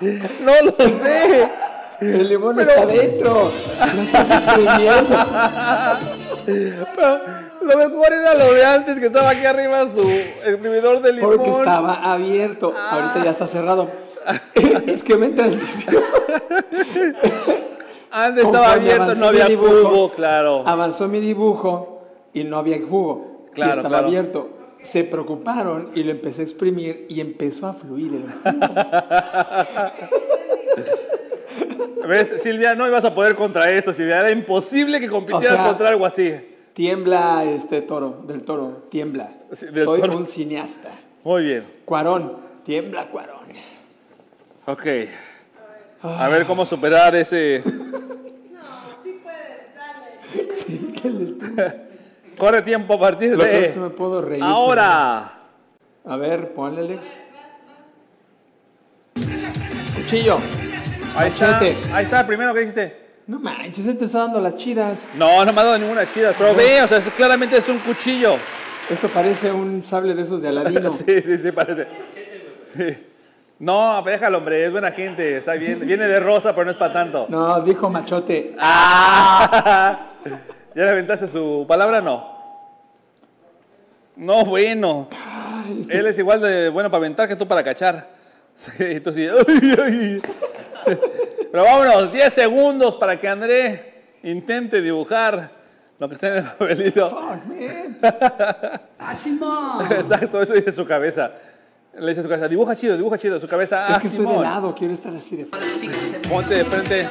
No 0.00 0.52
lo 0.64 0.88
sé. 0.88 1.50
El 2.00 2.28
limón 2.28 2.60
está 2.60 2.86
dentro. 2.86 3.50
Lo 3.94 4.02
estás 4.02 4.30
exprimiendo. 4.30 5.16
Pero 6.46 7.20
lo 7.62 7.76
mejor 7.76 8.12
era 8.12 8.34
lo 8.34 8.54
de 8.54 8.64
antes 8.64 9.00
que 9.00 9.06
estaba 9.06 9.30
aquí 9.30 9.44
arriba 9.44 9.86
su 9.88 10.08
exprimidor 10.08 11.02
de 11.02 11.12
limón. 11.12 11.36
Porque 11.36 11.50
estaba 11.50 11.94
abierto. 12.12 12.72
Ahorita 12.76 13.24
ya 13.24 13.30
está 13.30 13.46
cerrado. 13.46 13.88
Es 14.86 15.02
que 15.02 15.16
me 15.16 15.26
en 15.26 15.34
transición. 15.36 16.04
Antes 18.10 18.44
estaba 18.44 18.72
abierto, 18.72 19.02
avanzó 19.02 19.20
no 19.20 19.26
había 19.26 19.46
dibujo, 19.46 19.88
jugo, 19.88 20.12
claro. 20.12 20.62
Avanzó 20.66 21.08
mi 21.08 21.20
dibujo 21.20 22.02
y 22.32 22.44
no 22.44 22.58
había 22.58 22.78
jugo. 22.78 23.48
y 23.50 23.54
Claro, 23.54 23.72
estaba 23.72 23.88
claro. 23.88 24.06
abierto. 24.06 24.48
Se 24.82 25.04
preocuparon 25.04 25.90
y 25.94 26.02
lo 26.02 26.10
empecé 26.12 26.42
a 26.42 26.44
exprimir 26.44 27.06
y 27.08 27.20
empezó 27.20 27.66
a 27.66 27.74
fluir 27.74 28.14
el. 28.14 28.24
¿Ves, 32.08 32.40
Silvia? 32.42 32.74
No 32.74 32.86
ibas 32.86 33.04
a 33.04 33.12
poder 33.14 33.34
contra 33.34 33.70
esto, 33.70 33.92
Silvia. 33.92 34.20
Era 34.20 34.30
imposible 34.30 34.98
que 35.00 35.08
compitieras 35.08 35.52
O 35.52 35.56
sea, 35.58 35.66
contra 35.66 35.88
algo 35.90 36.06
así. 36.06 36.32
Tiembla 36.72 37.44
este 37.44 37.82
toro, 37.82 38.24
del 38.26 38.42
toro, 38.44 38.86
tiembla. 38.88 39.30
Sí, 39.52 39.66
del 39.66 39.84
Soy 39.84 40.00
toro. 40.00 40.16
un 40.16 40.26
cineasta. 40.26 40.90
Muy 41.24 41.42
bien. 41.44 41.64
Cuarón, 41.84 42.38
tiembla 42.64 43.08
Cuarón. 43.08 43.48
Ok. 44.66 44.86
A 46.02 46.28
ver 46.28 46.46
cómo 46.46 46.64
superar 46.64 47.14
ese. 47.16 47.62
Sí 49.04 49.20
puedes, 49.22 49.74
dale. 51.54 51.84
Corre 52.38 52.62
tiempo 52.62 52.94
a 52.94 53.00
partir 53.00 53.30
Lo 53.36 53.44
de. 53.44 53.74
me 53.76 53.90
puedo 53.90 54.22
reír. 54.22 54.42
Ahora. 54.42 55.32
A 56.06 56.16
ver, 56.16 56.54
ponle 56.54 56.80
Alex. 56.82 57.06
Cuchillo. 59.96 60.36
Ahí 61.16 61.28
está. 61.28 61.58
Ahí 61.58 62.04
está, 62.04 62.26
primero 62.26 62.54
que 62.54 62.60
dijiste. 62.60 63.08
No 63.26 63.38
manches, 63.40 63.86
él 63.86 63.98
te 63.98 64.06
está 64.06 64.20
dando 64.20 64.40
las 64.40 64.56
chidas. 64.56 65.00
No, 65.14 65.44
no 65.44 65.52
me 65.52 65.60
ha 65.60 65.64
dado 65.64 65.78
ninguna 65.78 66.10
chida. 66.10 66.32
Pero 66.38 66.54
ve, 66.54 66.80
o 66.82 66.88
sea, 66.88 66.98
es- 66.98 67.08
claramente 67.10 67.58
es 67.58 67.68
un 67.68 67.78
cuchillo. 67.80 68.36
Esto 68.88 69.08
parece 69.08 69.52
un 69.52 69.82
sable 69.82 70.14
de 70.14 70.22
esos 70.22 70.40
de 70.40 70.48
Aladino. 70.48 70.90
Sí, 70.94 71.20
sí, 71.22 71.36
sí, 71.36 71.52
parece. 71.52 71.86
Sí. 72.74 73.04
No, 73.58 74.00
déjalo, 74.02 74.38
hombre, 74.38 74.64
es 74.66 74.72
buena 74.72 74.92
gente, 74.92 75.38
está 75.38 75.54
bien. 75.54 75.80
Viene 75.80 76.06
de 76.06 76.20
rosa, 76.20 76.52
pero 76.52 76.66
no 76.66 76.70
es 76.70 76.76
para 76.78 76.92
tanto. 76.92 77.26
No, 77.28 77.60
dijo 77.60 77.90
Machote. 77.90 78.54
Ah. 78.58 80.06
¿Ya 80.74 80.84
le 80.84 80.90
aventaste 80.90 81.28
su 81.28 81.64
palabra? 81.68 82.00
No. 82.00 82.38
No, 84.16 84.44
bueno. 84.44 85.08
Él 85.88 86.06
es 86.06 86.18
igual 86.18 86.40
de 86.40 86.68
bueno 86.68 86.90
para 86.90 86.98
aventar 86.98 87.28
que 87.28 87.36
tú 87.36 87.46
para 87.46 87.62
cachar. 87.62 88.08
Sí. 88.58 89.00
Pero 91.52 91.64
vámonos, 91.64 92.12
10 92.12 92.32
segundos 92.32 92.96
para 92.96 93.18
que 93.20 93.28
André 93.28 94.16
intente 94.22 94.80
dibujar 94.80 95.50
lo 95.98 96.08
que 96.08 96.14
está 96.14 96.28
en 96.28 96.36
el 96.38 96.44
papelito. 96.44 97.06
Exacto, 99.90 100.42
eso 100.42 100.54
dice 100.54 100.72
su 100.72 100.84
cabeza. 100.86 101.30
Le 101.98 102.08
dice 102.08 102.20
a 102.20 102.22
su 102.22 102.28
cabeza, 102.28 102.48
dibuja 102.48 102.76
chido, 102.76 102.96
dibuja 102.96 103.18
chido, 103.18 103.40
su 103.40 103.48
cabeza. 103.48 103.88
Es 103.88 103.96
ah, 103.96 104.00
que 104.00 104.08
estoy 104.08 104.26
de 104.26 104.38
lado, 104.38 104.74
quiero 104.74 104.94
estar 104.94 105.14
así 105.14 105.36
de 105.36 105.46
frente. 105.46 106.28
Ponte 106.28 106.54
de 106.54 106.64
frente. 106.64 107.08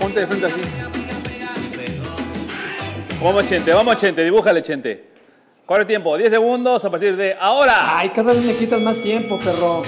Ponte 0.00 0.20
de 0.20 0.26
frente 0.26 0.46
así. 0.46 0.99
Vamos, 3.22 3.46
Chente, 3.46 3.70
vamos, 3.74 3.96
Chente, 3.96 4.24
dibújale, 4.24 4.62
Chente. 4.62 5.10
Corre 5.66 5.84
tiempo, 5.84 6.16
10 6.16 6.30
segundos 6.30 6.82
a 6.86 6.90
partir 6.90 7.14
de 7.16 7.36
ahora. 7.38 7.98
Ay, 7.98 8.08
cada 8.08 8.32
vez 8.32 8.42
me 8.42 8.54
quitas 8.54 8.80
más 8.80 8.96
tiempo, 8.96 9.38
perro. 9.38 9.82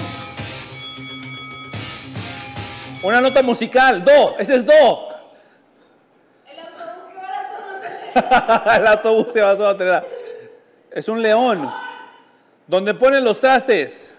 Una 3.01 3.19
nota 3.19 3.41
musical, 3.41 4.05
do, 4.05 4.37
ese 4.37 4.57
es 4.57 4.65
do. 4.65 5.09
El 6.45 6.59
autobús 6.59 7.07
que 7.11 7.17
va 7.17 7.39
a 7.39 7.41
la 8.13 8.47
zona 8.53 8.75
El 8.77 8.87
autobús 8.87 9.27
se 9.33 9.41
va 9.41 9.69
a 9.69 9.77
tener. 9.77 10.07
Es 10.91 11.07
un 11.09 11.19
león. 11.19 11.73
Donde 12.67 12.93
ponen 12.93 13.23
los 13.23 13.39
trastes. 13.39 14.13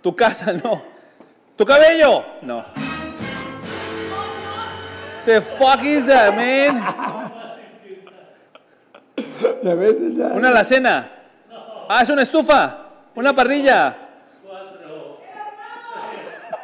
Tu 0.00 0.16
casa, 0.16 0.54
no. 0.54 0.82
Tu 1.56 1.64
cabello, 1.66 2.24
no. 2.40 2.64
The 5.30 5.42
fuck 5.42 5.84
is 5.84 6.06
that, 6.06 6.34
man? 6.34 6.82
Una 10.34 10.48
alacena. 10.48 11.08
Ah, 11.88 12.02
es 12.02 12.08
una 12.08 12.22
estufa. 12.22 12.78
Una 13.14 13.32
parrilla. 13.32 13.96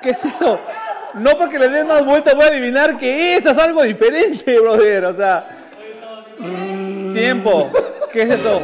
¿Qué 0.02 0.10
es 0.10 0.24
eso? 0.24 0.58
No 1.14 1.38
porque 1.38 1.60
le 1.60 1.68
den 1.68 1.86
más 1.86 2.04
vueltas 2.04 2.34
voy 2.34 2.44
a 2.44 2.48
adivinar 2.48 2.96
que 2.96 3.36
es, 3.36 3.46
es 3.46 3.56
algo 3.56 3.84
diferente, 3.84 4.58
brother. 4.58 5.04
O 5.06 5.16
sea. 5.16 5.46
Tiempo. 7.14 7.70
¿Qué 8.12 8.22
es 8.22 8.30
eso? 8.30 8.62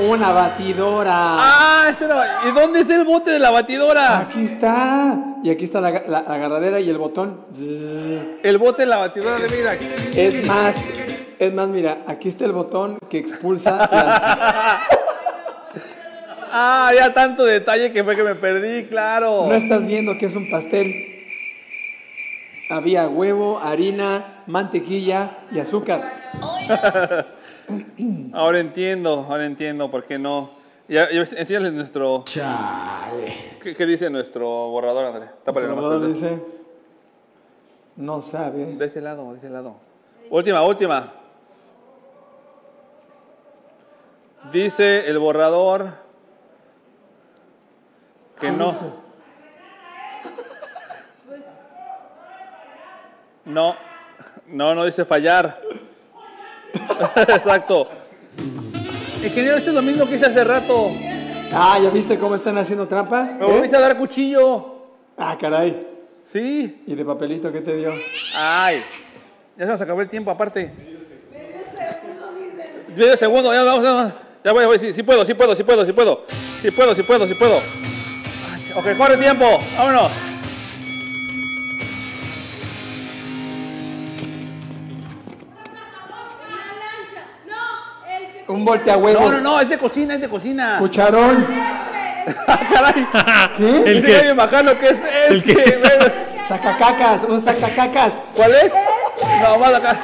Una 0.00 0.30
batidora. 0.32 1.12
Ah, 1.14 1.86
es 1.90 2.00
una... 2.02 2.24
¿Y 2.48 2.52
dónde 2.52 2.80
está 2.80 2.94
el 2.94 3.04
bote 3.04 3.30
de 3.32 3.38
la 3.40 3.50
batidora? 3.50 4.18
Aquí 4.20 4.44
está. 4.44 5.16
Y 5.42 5.50
aquí 5.50 5.64
está 5.64 5.80
la, 5.80 5.90
la- 5.90 6.02
la 6.08 6.18
agarradera 6.34 6.78
y 6.78 6.88
el 6.88 6.98
botón. 6.98 7.46
El 8.42 8.58
bote 8.58 8.82
de 8.82 8.86
la 8.86 8.98
batidora 8.98 9.38
de 9.38 9.48
vida. 9.48 9.74
Es 10.14 10.46
más, 10.46 10.76
es 11.38 11.52
más, 11.52 11.68
mira, 11.68 11.98
aquí 12.06 12.28
está 12.28 12.44
el 12.44 12.52
botón 12.52 12.98
que 13.10 13.18
expulsa 13.18 13.88
las... 13.90 14.22
Ah, 16.50 16.90
ya 16.96 17.12
tanto 17.12 17.44
detalle 17.44 17.92
que 17.92 18.02
fue 18.02 18.16
que 18.16 18.22
me 18.22 18.34
perdí, 18.34 18.86
claro. 18.88 19.44
No 19.46 19.52
estás 19.52 19.84
viendo 19.86 20.16
que 20.18 20.24
es 20.26 20.34
un 20.34 20.48
pastel. 20.50 20.90
Había 22.70 23.06
huevo, 23.06 23.60
harina, 23.62 24.44
mantequilla 24.46 25.40
y 25.52 25.58
azúcar. 25.60 26.22
Ahora 28.32 28.60
entiendo, 28.60 29.26
ahora 29.28 29.44
entiendo 29.46 29.90
por 29.90 30.04
qué 30.04 30.18
no. 30.18 30.50
Ya, 30.88 31.10
ya, 31.10 31.20
enséñales 31.20 31.72
nuestro. 31.74 32.24
¿Qué, 33.62 33.74
qué 33.76 33.86
dice 33.86 34.08
nuestro 34.08 34.48
borrador, 34.70 35.04
André? 35.04 35.28
Tápale 35.44 35.66
El 35.66 35.70
nomás. 35.74 35.84
probador 35.84 36.14
dice, 36.14 36.38
no 37.96 38.22
sabe. 38.22 38.64
De 38.74 38.84
ese 38.86 39.00
lado, 39.02 39.32
de 39.32 39.38
ese 39.38 39.50
lado. 39.50 39.76
Última, 40.30 40.62
última. 40.62 41.12
Dice 44.50 45.08
el 45.08 45.18
borrador 45.18 45.90
que 48.40 48.50
no. 48.50 48.74
No, 53.44 53.74
no, 54.46 54.74
no 54.74 54.84
dice 54.84 55.04
fallar. 55.04 55.60
Exacto. 57.16 57.88
Ingeniero, 59.22 59.56
esto 59.56 59.70
es 59.70 59.74
lo 59.76 59.82
mismo 59.82 60.06
que 60.06 60.16
hice 60.16 60.26
hace 60.26 60.44
rato. 60.44 60.92
Ah, 61.52 61.78
¿ya 61.82 61.90
viste 61.90 62.18
cómo 62.18 62.34
están 62.34 62.56
haciendo 62.58 62.86
trampa? 62.86 63.22
Me 63.24 63.44
¿Eh? 63.46 63.50
volviste 63.50 63.76
a 63.76 63.80
dar 63.80 63.96
cuchillo. 63.96 64.76
Ah, 65.16 65.36
caray. 65.40 65.86
Sí. 66.22 66.82
¿Y 66.86 66.94
de 66.94 67.04
papelito 67.04 67.50
qué 67.50 67.60
te 67.60 67.76
dio? 67.76 67.92
Ay, 68.34 68.84
ya 69.56 69.64
se 69.64 69.72
nos 69.72 69.80
acabó 69.80 70.02
el 70.02 70.08
tiempo 70.08 70.30
aparte. 70.30 70.70
Medio 72.94 73.16
segundo, 73.16 73.52
ya 73.52 73.62
vamos, 73.62 73.84
vamos. 73.84 74.12
Ya 74.44 74.52
voy, 74.52 74.66
voy, 74.66 74.78
sí, 74.78 74.92
sí 74.92 75.02
puedo, 75.02 75.24
sí 75.24 75.34
puedo, 75.34 75.54
sí 75.56 75.62
puedo, 75.64 75.84
sí 75.84 75.92
puedo. 75.92 76.24
Sí 76.60 76.70
puedo, 76.70 76.94
sí 76.94 77.02
puedo, 77.02 77.26
sí 77.26 77.34
puedo. 77.34 77.56
Ok, 78.76 78.96
corre 78.96 79.16
tiempo, 79.16 79.58
vámonos. 79.76 80.27
Un 88.58 88.64
voltea 88.64 88.96
huevo. 88.96 89.20
No, 89.20 89.30
no, 89.30 89.40
no, 89.40 89.60
es 89.60 89.68
de 89.68 89.78
cocina, 89.78 90.14
es 90.16 90.20
de 90.20 90.28
cocina. 90.28 90.76
Cucharón. 90.80 91.46
Ah, 92.48 92.60
caray. 92.72 93.06
¿Qué? 93.56 93.82
El 93.92 94.04
que- 94.04 94.12
Gaby 94.12 94.34
Majano 94.34 94.76
que 94.78 94.86
es 94.88 95.02
El 95.28 95.42
que- 95.44 95.52
este. 95.52 95.76
ven. 95.76 96.12
Sacacacas, 96.48 97.22
un 97.24 97.40
sacacacas. 97.40 98.12
¿Cuál 98.34 98.52
es? 98.56 98.72
No, 99.42 99.58
más 99.58 99.74
acá. 99.74 99.96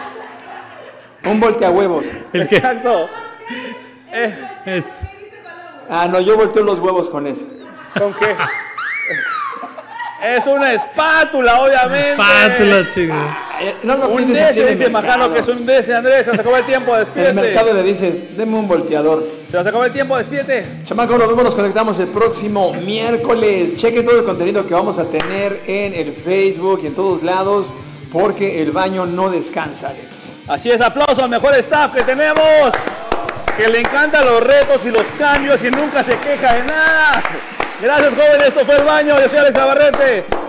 Un 1.24 1.40
voltea 1.40 1.70
huevos. 1.70 2.04
El 2.32 2.48
que 2.48 2.56
Exacto. 2.58 3.08
Es, 4.12 4.34
es. 4.66 4.84
Ah, 5.90 6.06
no, 6.08 6.20
yo 6.20 6.36
volteo 6.36 6.62
los 6.62 6.78
huevos 6.78 7.10
con 7.10 7.26
eso. 7.26 7.46
¿Con 7.98 8.14
qué? 8.14 8.36
Es 10.22 10.46
una 10.46 10.72
espátula, 10.74 11.60
obviamente. 11.60 12.16
Pátula, 12.16 12.86
chica. 12.94 13.38
No 13.82 13.96
lo 13.96 14.08
Un 14.08 14.32
DC, 14.32 14.66
dice. 14.66 14.90
Majano 14.90 15.32
que 15.32 15.40
es 15.40 15.48
un 15.48 15.64
DC, 15.66 15.94
Andrés. 15.94 16.24
Se 16.24 16.30
acabó 16.30 16.56
el 16.56 16.64
tiempo, 16.66 16.92
En 16.94 17.00
el 17.00 17.04
despídete. 17.06 17.32
mercado 17.34 17.72
le 17.74 17.82
dices, 17.82 18.36
deme 18.36 18.56
un 18.56 18.68
volteador. 18.68 19.26
Se 19.50 19.56
nos 19.56 19.66
acabó 19.66 19.84
el 19.84 19.92
tiempo, 19.92 20.16
despídete. 20.16 20.66
Chamacos, 20.84 21.18
nos 21.18 21.28
vemos, 21.28 21.44
nos 21.44 21.54
conectamos 21.54 21.98
el 21.98 22.08
próximo 22.08 22.72
miércoles. 22.74 23.76
Chequen 23.76 24.04
todo 24.04 24.18
el 24.18 24.24
contenido 24.24 24.66
que 24.66 24.74
vamos 24.74 24.98
a 24.98 25.04
tener 25.04 25.60
en 25.66 25.94
el 25.94 26.12
Facebook 26.12 26.80
y 26.82 26.88
en 26.88 26.94
todos 26.94 27.22
lados, 27.22 27.66
porque 28.12 28.62
el 28.62 28.72
baño 28.72 29.06
no 29.06 29.30
descansa, 29.30 29.88
Alex. 29.88 30.30
Así 30.46 30.70
es, 30.70 30.80
aplauso 30.80 31.22
al 31.22 31.30
mejor 31.30 31.54
staff 31.56 31.92
que 31.94 32.02
tenemos. 32.02 32.70
Que 33.56 33.68
le 33.68 33.78
encantan 33.80 34.24
los 34.26 34.40
retos 34.40 34.84
y 34.84 34.90
los 34.90 35.04
cambios 35.18 35.62
y 35.62 35.70
nunca 35.70 36.02
se 36.02 36.16
queja 36.18 36.54
de 36.54 36.64
nada. 36.64 37.22
Gracias, 37.80 38.10
jóvenes. 38.10 38.48
Esto 38.48 38.64
fue 38.64 38.76
el 38.76 38.82
baño. 38.84 39.14
Yo 39.20 39.28
soy 39.28 39.38
Alex 39.38 39.56
Navarrete. 39.56 40.43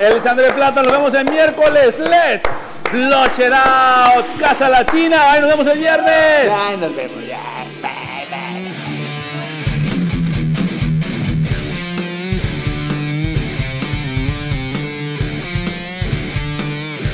André 0.00 0.50
Plata. 0.52 0.82
Nos 0.82 0.92
vemos 0.92 1.14
el 1.14 1.30
miércoles. 1.30 1.98
Let's 1.98 2.48
flush 2.90 3.38
it 3.38 3.52
out. 3.52 4.24
Casa 4.38 4.68
Latina. 4.68 5.32
Ahí 5.32 5.40
nos 5.40 5.50
vemos 5.50 5.66
el 5.66 5.78
viernes. 5.78 6.46
Ya, 6.46 6.76
nos 6.76 6.96
vemos, 6.96 7.26
ya. 7.26 7.53